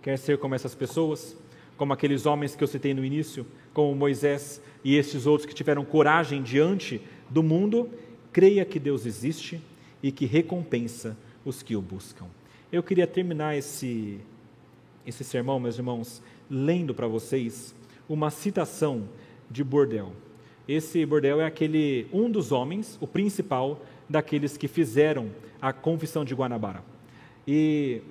[0.01, 1.35] Quer ser como essas pessoas?
[1.77, 5.85] Como aqueles homens que eu citei no início, como Moisés e estes outros que tiveram
[5.85, 7.89] coragem diante do mundo,
[8.31, 9.61] creia que Deus existe
[10.01, 12.25] e que recompensa os que o buscam.
[12.71, 14.19] Eu queria terminar esse,
[15.07, 17.73] esse sermão, meus irmãos, lendo para vocês
[18.09, 19.07] uma citação
[19.49, 20.11] de Bordel.
[20.67, 23.79] Esse Bordel é aquele um dos homens, o principal
[24.09, 25.31] daqueles que fizeram
[25.61, 26.83] a confissão de Guanabara.
[27.47, 28.01] E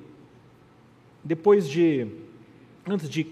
[1.23, 2.07] depois de,
[2.89, 3.27] antes de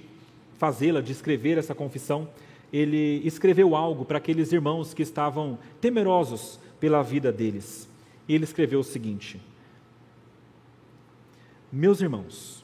[0.58, 2.28] fazê-la, de escrever essa confissão,
[2.70, 7.88] ele escreveu algo para aqueles irmãos que estavam temerosos pela vida deles.
[8.28, 9.40] Ele escreveu o seguinte:
[11.72, 12.63] Meus irmãos,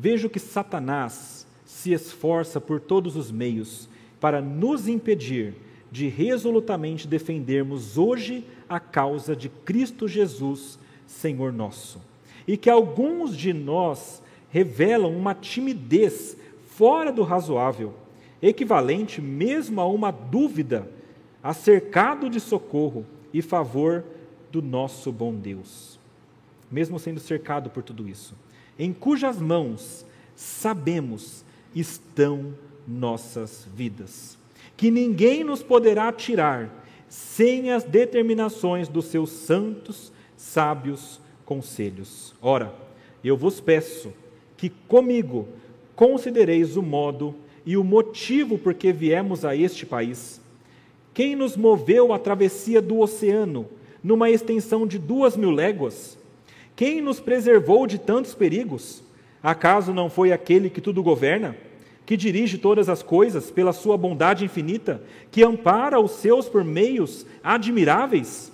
[0.00, 3.88] vejo que Satanás se esforça por todos os meios
[4.20, 5.54] para nos impedir
[5.90, 12.00] de resolutamente defendermos hoje a causa de Cristo Jesus, Senhor nosso.
[12.46, 16.36] E que alguns de nós revelam uma timidez
[16.68, 17.92] fora do razoável,
[18.40, 20.88] equivalente mesmo a uma dúvida,
[21.42, 24.04] acercado de socorro e favor
[24.52, 25.98] do nosso bom Deus.
[26.70, 28.34] Mesmo sendo cercado por tudo isso,
[28.78, 30.06] em cujas mãos
[30.36, 32.54] sabemos estão
[32.86, 34.38] nossas vidas,
[34.76, 42.34] que ninguém nos poderá tirar sem as determinações dos seus santos, sábios conselhos.
[42.40, 42.72] Ora,
[43.24, 44.12] eu vos peço
[44.56, 45.48] que comigo
[45.96, 50.40] considereis o modo e o motivo por que viemos a este país.
[51.14, 53.66] Quem nos moveu à travessia do oceano,
[54.02, 56.17] numa extensão de duas mil léguas?
[56.78, 59.02] Quem nos preservou de tantos perigos?
[59.42, 61.56] Acaso não foi aquele que tudo governa,
[62.06, 67.26] que dirige todas as coisas pela sua bondade infinita, que ampara os seus por meios
[67.42, 68.52] admiráveis?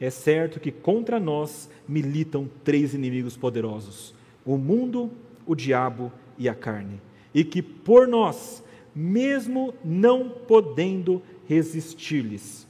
[0.00, 5.08] É certo que contra nós militam três inimigos poderosos: o mundo,
[5.46, 7.00] o diabo e a carne,
[7.32, 12.66] e que por nós, mesmo não podendo resistir-lhes,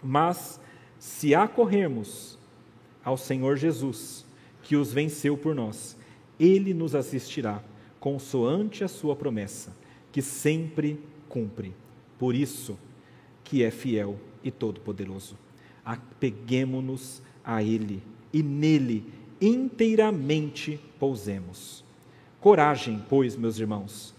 [0.00, 0.60] mas
[0.96, 2.38] se acorrermos
[3.04, 4.27] ao Senhor Jesus,
[4.68, 5.96] que os venceu por nós,
[6.38, 7.62] ele nos assistirá,
[7.98, 9.74] consoante a sua promessa,
[10.12, 11.74] que sempre cumpre.
[12.18, 12.78] Por isso
[13.42, 15.38] que é fiel e todo-poderoso.
[15.82, 19.06] Apeguemo-nos a ele e nele
[19.40, 21.82] inteiramente pousemos.
[22.38, 24.14] Coragem, pois, meus irmãos,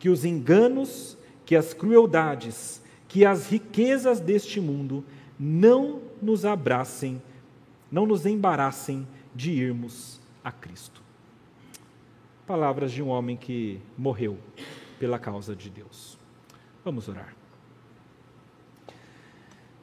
[0.00, 5.04] que os enganos, que as crueldades, que as riquezas deste mundo
[5.38, 7.22] não nos abracem,
[7.88, 11.02] não nos embaraçem de irmos a Cristo.
[12.46, 14.38] Palavras de um homem que morreu
[14.98, 16.18] pela causa de Deus.
[16.84, 17.34] Vamos orar.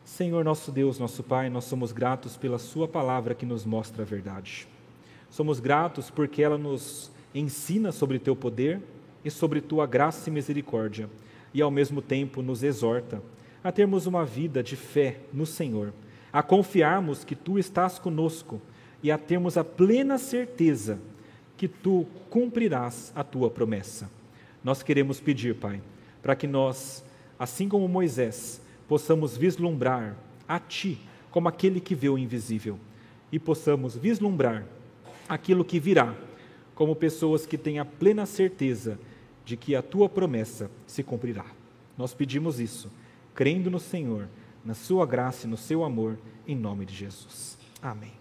[0.03, 4.05] Senhor nosso Deus, nosso Pai, nós somos gratos pela Sua palavra que nos mostra a
[4.05, 4.67] verdade.
[5.29, 8.81] Somos gratos porque ela nos ensina sobre teu poder
[9.23, 11.09] e sobre tua graça e misericórdia,
[11.53, 13.21] e ao mesmo tempo nos exorta
[13.63, 15.93] a termos uma vida de fé no Senhor,
[16.31, 18.61] a confiarmos que tu estás conosco
[19.01, 20.99] e a termos a plena certeza
[21.57, 24.09] que tu cumprirás a tua promessa.
[24.63, 25.81] Nós queremos pedir, Pai,
[26.21, 27.03] para que nós,
[27.37, 30.15] assim como Moisés, possamos vislumbrar
[30.47, 30.97] a ti
[31.31, 32.79] como aquele que vê o invisível
[33.31, 34.65] e possamos vislumbrar
[35.27, 36.15] aquilo que virá
[36.73, 38.99] como pessoas que têm a plena certeza
[39.45, 41.45] de que a tua promessa se cumprirá.
[41.97, 42.91] Nós pedimos isso,
[43.35, 44.27] crendo no Senhor,
[44.63, 47.57] na sua graça e no seu amor, em nome de Jesus.
[47.81, 48.18] Amém.